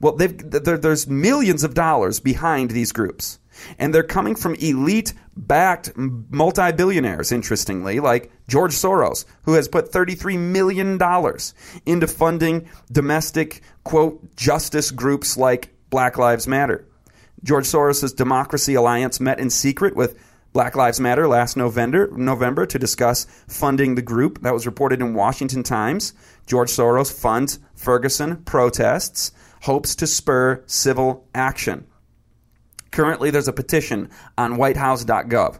Well, 0.00 0.12
there's 0.16 1.06
millions 1.06 1.64
of 1.64 1.74
dollars 1.74 2.20
behind 2.20 2.70
these 2.70 2.92
groups. 2.92 3.38
And 3.78 3.94
they're 3.94 4.02
coming 4.02 4.34
from 4.34 4.54
elite 4.56 5.14
backed 5.34 5.92
multi 5.96 6.72
billionaires, 6.72 7.32
interestingly, 7.32 8.00
like 8.00 8.30
George 8.48 8.72
Soros, 8.72 9.24
who 9.44 9.54
has 9.54 9.68
put 9.68 9.90
$33 9.90 10.38
million 10.38 10.98
into 11.86 12.06
funding 12.06 12.68
domestic, 12.92 13.62
quote, 13.84 14.36
justice 14.36 14.90
groups 14.90 15.38
like 15.38 15.74
Black 15.88 16.18
Lives 16.18 16.46
Matter. 16.46 16.86
George 17.42 17.64
Soros' 17.64 18.14
Democracy 18.14 18.74
Alliance 18.74 19.20
met 19.20 19.38
in 19.38 19.50
secret 19.50 19.94
with 19.96 20.18
Black 20.56 20.74
Lives 20.74 20.98
Matter 20.98 21.28
last 21.28 21.54
November, 21.58 22.08
November 22.12 22.64
to 22.64 22.78
discuss 22.78 23.26
funding 23.46 23.94
the 23.94 24.00
group. 24.00 24.40
That 24.40 24.54
was 24.54 24.64
reported 24.64 25.02
in 25.02 25.12
Washington 25.12 25.62
Times. 25.62 26.14
George 26.46 26.70
Soros 26.70 27.12
funds 27.12 27.58
Ferguson 27.74 28.38
protests, 28.38 29.32
hopes 29.60 29.94
to 29.96 30.06
spur 30.06 30.62
civil 30.64 31.28
action. 31.34 31.86
Currently, 32.90 33.30
there's 33.30 33.48
a 33.48 33.52
petition 33.52 34.08
on 34.38 34.56
whitehouse.gov 34.56 35.58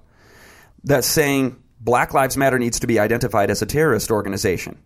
that's 0.83 1.07
saying 1.07 1.63
Black 1.79 2.15
Lives 2.15 2.39
Matter 2.39 2.59
needs 2.59 2.81
to 2.81 2.87
be 2.87 2.99
identified 2.99 3.51
as 3.51 3.61
a 3.61 3.67
terrorist 3.67 4.11
organization. 4.11 4.79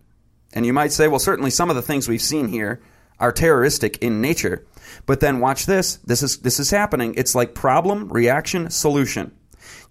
And 0.51 0.65
you 0.65 0.73
might 0.73 0.91
say, 0.91 1.07
well, 1.07 1.19
certainly 1.19 1.51
some 1.51 1.69
of 1.69 1.77
the 1.77 1.81
things 1.81 2.09
we've 2.09 2.21
seen 2.21 2.49
here 2.49 2.81
are 3.17 3.31
terroristic 3.31 3.97
in 3.99 4.19
nature. 4.19 4.65
But 5.05 5.21
then 5.21 5.39
watch 5.39 5.67
this. 5.67 5.95
This 6.05 6.21
is 6.21 6.39
this 6.39 6.59
is 6.59 6.69
happening. 6.69 7.15
It's 7.15 7.33
like 7.33 7.55
problem, 7.55 8.09
reaction, 8.09 8.69
solution. 8.69 9.37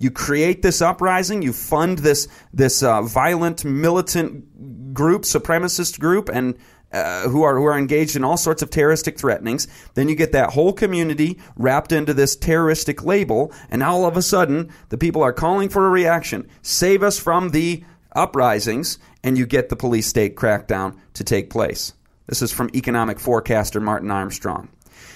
You 0.00 0.10
create 0.10 0.62
this 0.62 0.80
uprising, 0.80 1.42
you 1.42 1.52
fund 1.52 1.98
this 1.98 2.26
this 2.54 2.82
uh, 2.82 3.02
violent 3.02 3.66
militant 3.66 4.94
group, 4.94 5.22
supremacist 5.22 6.00
group, 6.00 6.30
and 6.30 6.56
uh, 6.90 7.28
who 7.28 7.42
are 7.42 7.56
who 7.56 7.64
are 7.64 7.78
engaged 7.78 8.16
in 8.16 8.24
all 8.24 8.38
sorts 8.38 8.62
of 8.62 8.70
terroristic 8.70 9.18
threatenings. 9.18 9.68
Then 9.94 10.08
you 10.08 10.14
get 10.14 10.32
that 10.32 10.54
whole 10.54 10.72
community 10.72 11.38
wrapped 11.54 11.92
into 11.92 12.14
this 12.14 12.34
terroristic 12.34 13.04
label, 13.04 13.52
and 13.68 13.80
now 13.80 13.92
all 13.92 14.06
of 14.06 14.16
a 14.16 14.22
sudden 14.22 14.72
the 14.88 14.96
people 14.96 15.22
are 15.22 15.34
calling 15.34 15.68
for 15.68 15.86
a 15.86 15.90
reaction. 15.90 16.48
Save 16.62 17.02
us 17.02 17.18
from 17.18 17.50
the 17.50 17.84
uprisings, 18.16 18.98
and 19.22 19.36
you 19.36 19.44
get 19.44 19.68
the 19.68 19.76
police 19.76 20.06
state 20.06 20.34
crackdown 20.34 20.98
to 21.12 21.24
take 21.24 21.50
place. 21.50 21.92
This 22.26 22.40
is 22.40 22.52
from 22.52 22.70
economic 22.74 23.20
forecaster 23.20 23.80
Martin 23.80 24.10
Armstrong. 24.10 24.70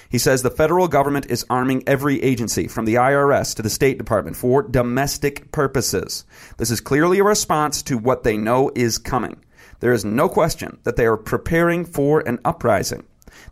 He 0.09 0.17
says 0.17 0.41
the 0.41 0.49
federal 0.49 0.87
government 0.87 1.27
is 1.29 1.45
arming 1.49 1.83
every 1.87 2.21
agency, 2.21 2.67
from 2.67 2.85
the 2.85 2.95
IRS 2.95 3.55
to 3.55 3.61
the 3.61 3.69
State 3.69 3.97
Department, 3.97 4.37
for 4.37 4.61
domestic 4.61 5.51
purposes. 5.51 6.25
This 6.57 6.71
is 6.71 6.81
clearly 6.81 7.19
a 7.19 7.23
response 7.23 7.81
to 7.83 7.97
what 7.97 8.23
they 8.23 8.37
know 8.37 8.71
is 8.75 8.97
coming. 8.97 9.43
There 9.79 9.93
is 9.93 10.05
no 10.05 10.29
question 10.29 10.79
that 10.83 10.95
they 10.95 11.05
are 11.05 11.17
preparing 11.17 11.85
for 11.85 12.21
an 12.21 12.39
uprising. 12.45 13.05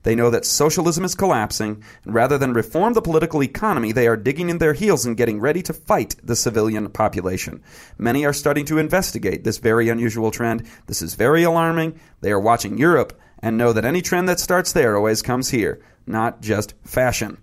They 0.03 0.15
know 0.15 0.29
that 0.29 0.45
socialism 0.45 1.03
is 1.03 1.15
collapsing, 1.15 1.83
and 2.05 2.13
rather 2.13 2.37
than 2.37 2.53
reform 2.53 2.93
the 2.93 3.01
political 3.01 3.43
economy, 3.43 3.91
they 3.91 4.07
are 4.07 4.17
digging 4.17 4.49
in 4.49 4.57
their 4.57 4.73
heels 4.73 5.05
and 5.05 5.17
getting 5.17 5.39
ready 5.39 5.61
to 5.63 5.73
fight 5.73 6.15
the 6.23 6.35
civilian 6.35 6.89
population. 6.89 7.61
Many 7.97 8.25
are 8.25 8.33
starting 8.33 8.65
to 8.65 8.77
investigate 8.77 9.43
this 9.43 9.57
very 9.57 9.89
unusual 9.89 10.31
trend. 10.31 10.65
This 10.87 11.01
is 11.01 11.15
very 11.15 11.43
alarming. 11.43 11.99
They 12.21 12.31
are 12.31 12.39
watching 12.39 12.77
Europe 12.77 13.19
and 13.39 13.57
know 13.57 13.73
that 13.73 13.85
any 13.85 14.01
trend 14.01 14.29
that 14.29 14.39
starts 14.39 14.71
there 14.71 14.95
always 14.95 15.21
comes 15.21 15.49
here, 15.49 15.81
not 16.05 16.41
just 16.41 16.73
fashion. 16.83 17.37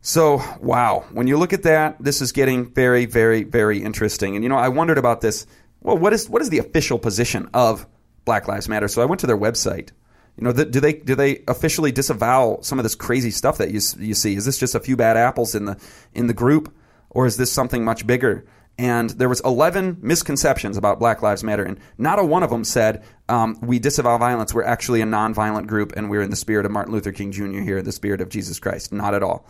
So, 0.00 0.40
wow, 0.60 1.04
when 1.12 1.26
you 1.26 1.36
look 1.36 1.52
at 1.52 1.64
that, 1.64 1.96
this 1.98 2.20
is 2.22 2.30
getting 2.30 2.72
very, 2.72 3.06
very, 3.06 3.42
very 3.42 3.82
interesting. 3.82 4.36
And 4.36 4.44
you 4.44 4.48
know, 4.48 4.56
I 4.56 4.68
wondered 4.68 4.98
about 4.98 5.20
this 5.20 5.46
well, 5.80 5.96
what 5.96 6.12
is 6.12 6.28
what 6.28 6.42
is 6.42 6.50
the 6.50 6.58
official 6.58 6.98
position 6.98 7.48
of 7.54 7.86
Black 8.24 8.48
Lives 8.48 8.68
Matter? 8.68 8.88
So 8.88 9.02
I 9.02 9.04
went 9.04 9.20
to 9.20 9.26
their 9.26 9.38
website. 9.38 9.90
You 10.36 10.44
know, 10.44 10.52
do 10.52 10.80
they 10.80 10.94
do 10.94 11.14
they 11.14 11.44
officially 11.48 11.92
disavow 11.92 12.58
some 12.60 12.78
of 12.78 12.82
this 12.82 12.94
crazy 12.94 13.30
stuff 13.30 13.58
that 13.58 13.70
you 13.70 13.80
you 13.98 14.14
see? 14.14 14.34
Is 14.34 14.44
this 14.44 14.58
just 14.58 14.74
a 14.74 14.80
few 14.80 14.96
bad 14.96 15.16
apples 15.16 15.54
in 15.54 15.64
the 15.64 15.80
in 16.12 16.26
the 16.26 16.34
group, 16.34 16.74
or 17.08 17.26
is 17.26 17.36
this 17.36 17.52
something 17.52 17.84
much 17.84 18.06
bigger? 18.06 18.44
And 18.78 19.10
there 19.10 19.28
was 19.28 19.40
11 19.40 19.98
misconceptions 20.02 20.76
about 20.76 20.98
Black 20.98 21.22
Lives 21.22 21.42
Matter, 21.42 21.64
and 21.64 21.78
not 21.96 22.18
a 22.18 22.24
one 22.24 22.42
of 22.42 22.50
them 22.50 22.64
said 22.64 23.04
um, 23.28 23.58
we 23.62 23.78
disavow 23.78 24.18
violence. 24.18 24.52
We're 24.52 24.64
actually 24.64 25.00
a 25.00 25.06
nonviolent 25.06 25.66
group, 25.66 25.94
and 25.96 26.10
we're 26.10 26.20
in 26.20 26.30
the 26.30 26.36
spirit 26.36 26.66
of 26.66 26.72
Martin 26.72 26.92
Luther 26.92 27.12
King 27.12 27.32
Jr. 27.32 27.60
here, 27.60 27.78
in 27.78 27.86
the 27.86 27.92
spirit 27.92 28.20
of 28.20 28.28
Jesus 28.28 28.58
Christ. 28.58 28.92
Not 28.92 29.14
at 29.14 29.22
all. 29.22 29.46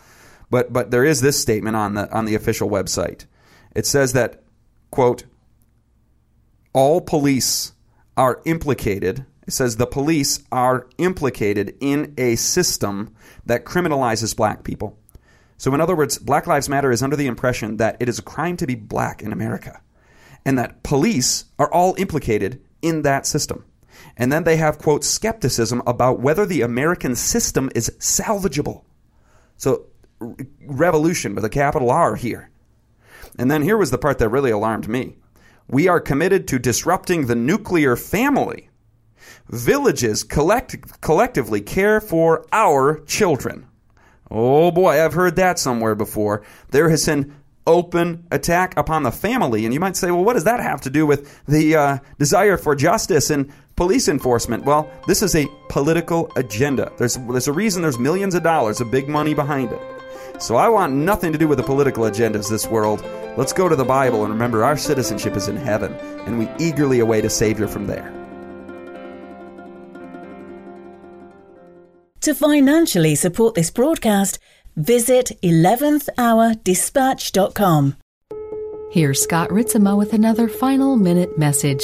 But 0.49 0.71
but 0.71 0.91
there 0.91 1.03
is 1.03 1.19
this 1.21 1.39
statement 1.39 1.75
on 1.75 1.95
the 1.95 2.11
on 2.11 2.25
the 2.25 2.35
official 2.35 2.69
website. 2.69 3.25
It 3.75 3.85
says 3.85 4.13
that 4.13 4.43
quote 4.91 5.25
all 6.73 7.01
police 7.01 7.73
are 8.15 8.41
implicated. 8.45 9.25
It 9.45 9.51
says 9.51 9.77
the 9.77 9.87
police 9.87 10.43
are 10.51 10.87
implicated 10.97 11.75
in 11.79 12.13
a 12.17 12.35
system 12.35 13.15
that 13.45 13.65
criminalizes 13.65 14.35
black 14.35 14.63
people. 14.63 14.97
So, 15.57 15.73
in 15.73 15.81
other 15.81 15.95
words, 15.95 16.19
Black 16.19 16.45
Lives 16.45 16.69
Matter 16.69 16.91
is 16.91 17.01
under 17.01 17.15
the 17.15 17.27
impression 17.27 17.77
that 17.77 17.97
it 17.99 18.07
is 18.07 18.19
a 18.19 18.23
crime 18.23 18.57
to 18.57 18.67
be 18.67 18.75
black 18.75 19.23
in 19.23 19.33
America, 19.33 19.81
and 20.45 20.57
that 20.57 20.83
police 20.83 21.45
are 21.57 21.71
all 21.71 21.95
implicated 21.97 22.61
in 22.81 23.01
that 23.01 23.25
system. 23.25 23.65
And 24.15 24.31
then 24.31 24.43
they 24.43 24.57
have, 24.57 24.77
quote, 24.77 25.03
skepticism 25.03 25.81
about 25.87 26.19
whether 26.19 26.45
the 26.45 26.61
American 26.61 27.15
system 27.15 27.71
is 27.73 27.89
salvageable. 27.97 28.83
So, 29.57 29.87
revolution 30.61 31.35
with 31.35 31.45
a 31.45 31.49
capital 31.49 31.89
R 31.89 32.15
here. 32.15 32.51
And 33.37 33.51
then 33.51 33.61
here 33.61 33.77
was 33.77 33.91
the 33.91 33.97
part 33.97 34.19
that 34.19 34.29
really 34.29 34.51
alarmed 34.51 34.87
me. 34.87 35.17
We 35.67 35.87
are 35.87 35.99
committed 35.99 36.47
to 36.47 36.59
disrupting 36.59 37.25
the 37.25 37.35
nuclear 37.35 37.95
family. 37.95 38.69
Villages 39.49 40.23
collect, 40.23 41.01
collectively 41.01 41.61
care 41.61 41.99
for 41.99 42.45
our 42.51 42.99
children. 43.05 43.66
Oh 44.29 44.71
boy, 44.71 45.03
I've 45.03 45.13
heard 45.13 45.35
that 45.37 45.59
somewhere 45.59 45.95
before. 45.95 46.43
There 46.71 46.89
has 46.89 47.05
been 47.05 47.35
open 47.67 48.25
attack 48.31 48.75
upon 48.77 49.03
the 49.03 49.11
family. 49.11 49.65
And 49.65 49.73
you 49.73 49.79
might 49.79 49.95
say, 49.95 50.09
well, 50.09 50.23
what 50.23 50.33
does 50.33 50.45
that 50.45 50.61
have 50.61 50.81
to 50.81 50.89
do 50.89 51.05
with 51.05 51.45
the 51.45 51.75
uh, 51.75 51.97
desire 52.17 52.57
for 52.57 52.75
justice 52.75 53.29
and 53.29 53.51
police 53.75 54.07
enforcement? 54.07 54.63
Well, 54.63 54.89
this 55.05 55.21
is 55.21 55.35
a 55.35 55.47
political 55.69 56.31
agenda. 56.35 56.91
There's, 56.97 57.17
there's 57.17 57.47
a 57.47 57.53
reason 57.53 57.81
there's 57.81 57.99
millions 57.99 58.33
of 58.33 58.41
dollars 58.41 58.81
of 58.81 58.89
big 58.89 59.07
money 59.07 59.33
behind 59.33 59.71
it. 59.71 59.81
So 60.39 60.55
I 60.55 60.69
want 60.69 60.93
nothing 60.93 61.31
to 61.33 61.37
do 61.37 61.47
with 61.47 61.57
the 61.57 61.63
political 61.63 62.03
agendas 62.03 62.49
this 62.49 62.67
world. 62.67 63.03
Let's 63.37 63.53
go 63.53 63.67
to 63.67 63.75
the 63.75 63.85
Bible 63.85 64.23
and 64.23 64.31
remember 64.31 64.63
our 64.63 64.77
citizenship 64.77 65.35
is 65.35 65.47
in 65.47 65.57
heaven, 65.57 65.93
and 66.25 66.39
we 66.39 66.47
eagerly 66.59 66.99
await 66.99 67.25
a 67.25 67.29
Savior 67.29 67.67
from 67.67 67.87
there. 67.87 68.26
To 72.21 72.33
financially 72.33 73.15
support 73.15 73.55
this 73.55 73.69
broadcast, 73.69 74.39
visit 74.75 75.31
11thhourdispatch.com. 75.43 77.97
Here's 78.91 79.21
Scott 79.21 79.49
Ritsema 79.49 79.97
with 79.97 80.13
another 80.13 80.47
final 80.47 80.95
minute 80.95 81.37
message. 81.37 81.83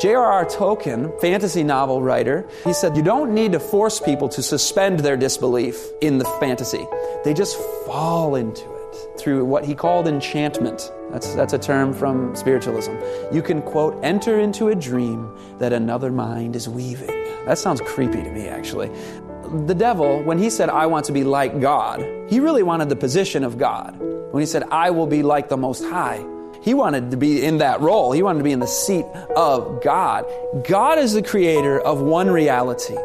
J.R.R. 0.00 0.46
Tolkien, 0.46 1.20
fantasy 1.20 1.62
novel 1.62 2.02
writer, 2.02 2.48
he 2.64 2.72
said, 2.72 2.96
You 2.96 3.02
don't 3.02 3.32
need 3.32 3.52
to 3.52 3.60
force 3.60 4.00
people 4.00 4.28
to 4.30 4.42
suspend 4.42 5.00
their 5.00 5.16
disbelief 5.16 5.80
in 6.00 6.18
the 6.18 6.24
fantasy. 6.40 6.86
They 7.24 7.32
just 7.32 7.56
fall 7.86 8.34
into 8.34 8.64
it 8.64 9.18
through 9.18 9.44
what 9.44 9.64
he 9.64 9.74
called 9.74 10.08
enchantment. 10.08 10.90
That's, 11.12 11.34
that's 11.34 11.52
a 11.52 11.58
term 11.58 11.92
from 11.92 12.34
spiritualism. 12.34 12.94
You 13.30 13.42
can, 13.42 13.60
quote, 13.62 14.02
enter 14.02 14.40
into 14.40 14.68
a 14.68 14.74
dream 14.74 15.30
that 15.58 15.72
another 15.72 16.10
mind 16.10 16.56
is 16.56 16.68
weaving. 16.68 17.10
That 17.44 17.58
sounds 17.58 17.82
creepy 17.82 18.22
to 18.22 18.30
me, 18.30 18.48
actually. 18.48 18.90
The 19.66 19.74
devil, 19.74 20.22
when 20.22 20.38
he 20.38 20.48
said, 20.48 20.70
I 20.70 20.86
want 20.86 21.04
to 21.06 21.12
be 21.12 21.24
like 21.24 21.60
God, 21.60 22.00
he 22.30 22.40
really 22.40 22.62
wanted 22.62 22.88
the 22.88 22.96
position 22.96 23.44
of 23.44 23.58
God. 23.58 23.98
When 24.00 24.40
he 24.40 24.46
said, 24.46 24.62
I 24.70 24.90
will 24.90 25.06
be 25.06 25.22
like 25.22 25.50
the 25.50 25.58
Most 25.58 25.84
High, 25.84 26.24
he 26.62 26.72
wanted 26.72 27.10
to 27.10 27.16
be 27.16 27.44
in 27.44 27.58
that 27.58 27.80
role. 27.80 28.12
He 28.12 28.22
wanted 28.22 28.38
to 28.38 28.44
be 28.44 28.52
in 28.52 28.60
the 28.60 28.66
seat 28.66 29.04
of 29.36 29.82
God. 29.82 30.24
God 30.66 30.98
is 30.98 31.12
the 31.12 31.22
creator 31.22 31.78
of 31.80 32.00
one 32.00 32.30
reality. 32.30 32.96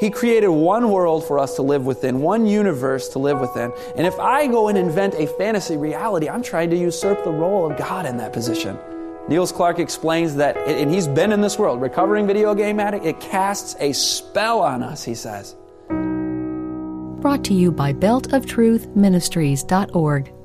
He 0.00 0.10
created 0.10 0.48
one 0.48 0.90
world 0.90 1.26
for 1.26 1.38
us 1.38 1.56
to 1.56 1.62
live 1.62 1.84
within, 1.84 2.22
one 2.22 2.46
universe 2.46 3.10
to 3.10 3.18
live 3.18 3.38
within. 3.38 3.70
And 3.96 4.06
if 4.06 4.18
I 4.18 4.46
go 4.46 4.68
and 4.68 4.78
invent 4.78 5.12
a 5.14 5.26
fantasy 5.26 5.76
reality, 5.76 6.26
I'm 6.26 6.42
trying 6.42 6.70
to 6.70 6.76
usurp 6.76 7.22
the 7.22 7.30
role 7.30 7.70
of 7.70 7.76
God 7.76 8.06
in 8.06 8.16
that 8.16 8.32
position. 8.32 8.78
Niels 9.28 9.52
Clark 9.52 9.78
explains 9.78 10.36
that, 10.36 10.56
and 10.56 10.90
he's 10.90 11.06
been 11.06 11.32
in 11.32 11.42
this 11.42 11.58
world, 11.58 11.82
recovering 11.82 12.26
video 12.26 12.54
game 12.54 12.80
addict, 12.80 13.04
it 13.04 13.20
casts 13.20 13.76
a 13.78 13.92
spell 13.92 14.60
on 14.60 14.82
us, 14.82 15.04
he 15.04 15.14
says. 15.14 15.54
Brought 17.20 17.44
to 17.44 17.52
you 17.52 17.70
by 17.70 17.92
beltoftruthministries.org. 17.92 20.39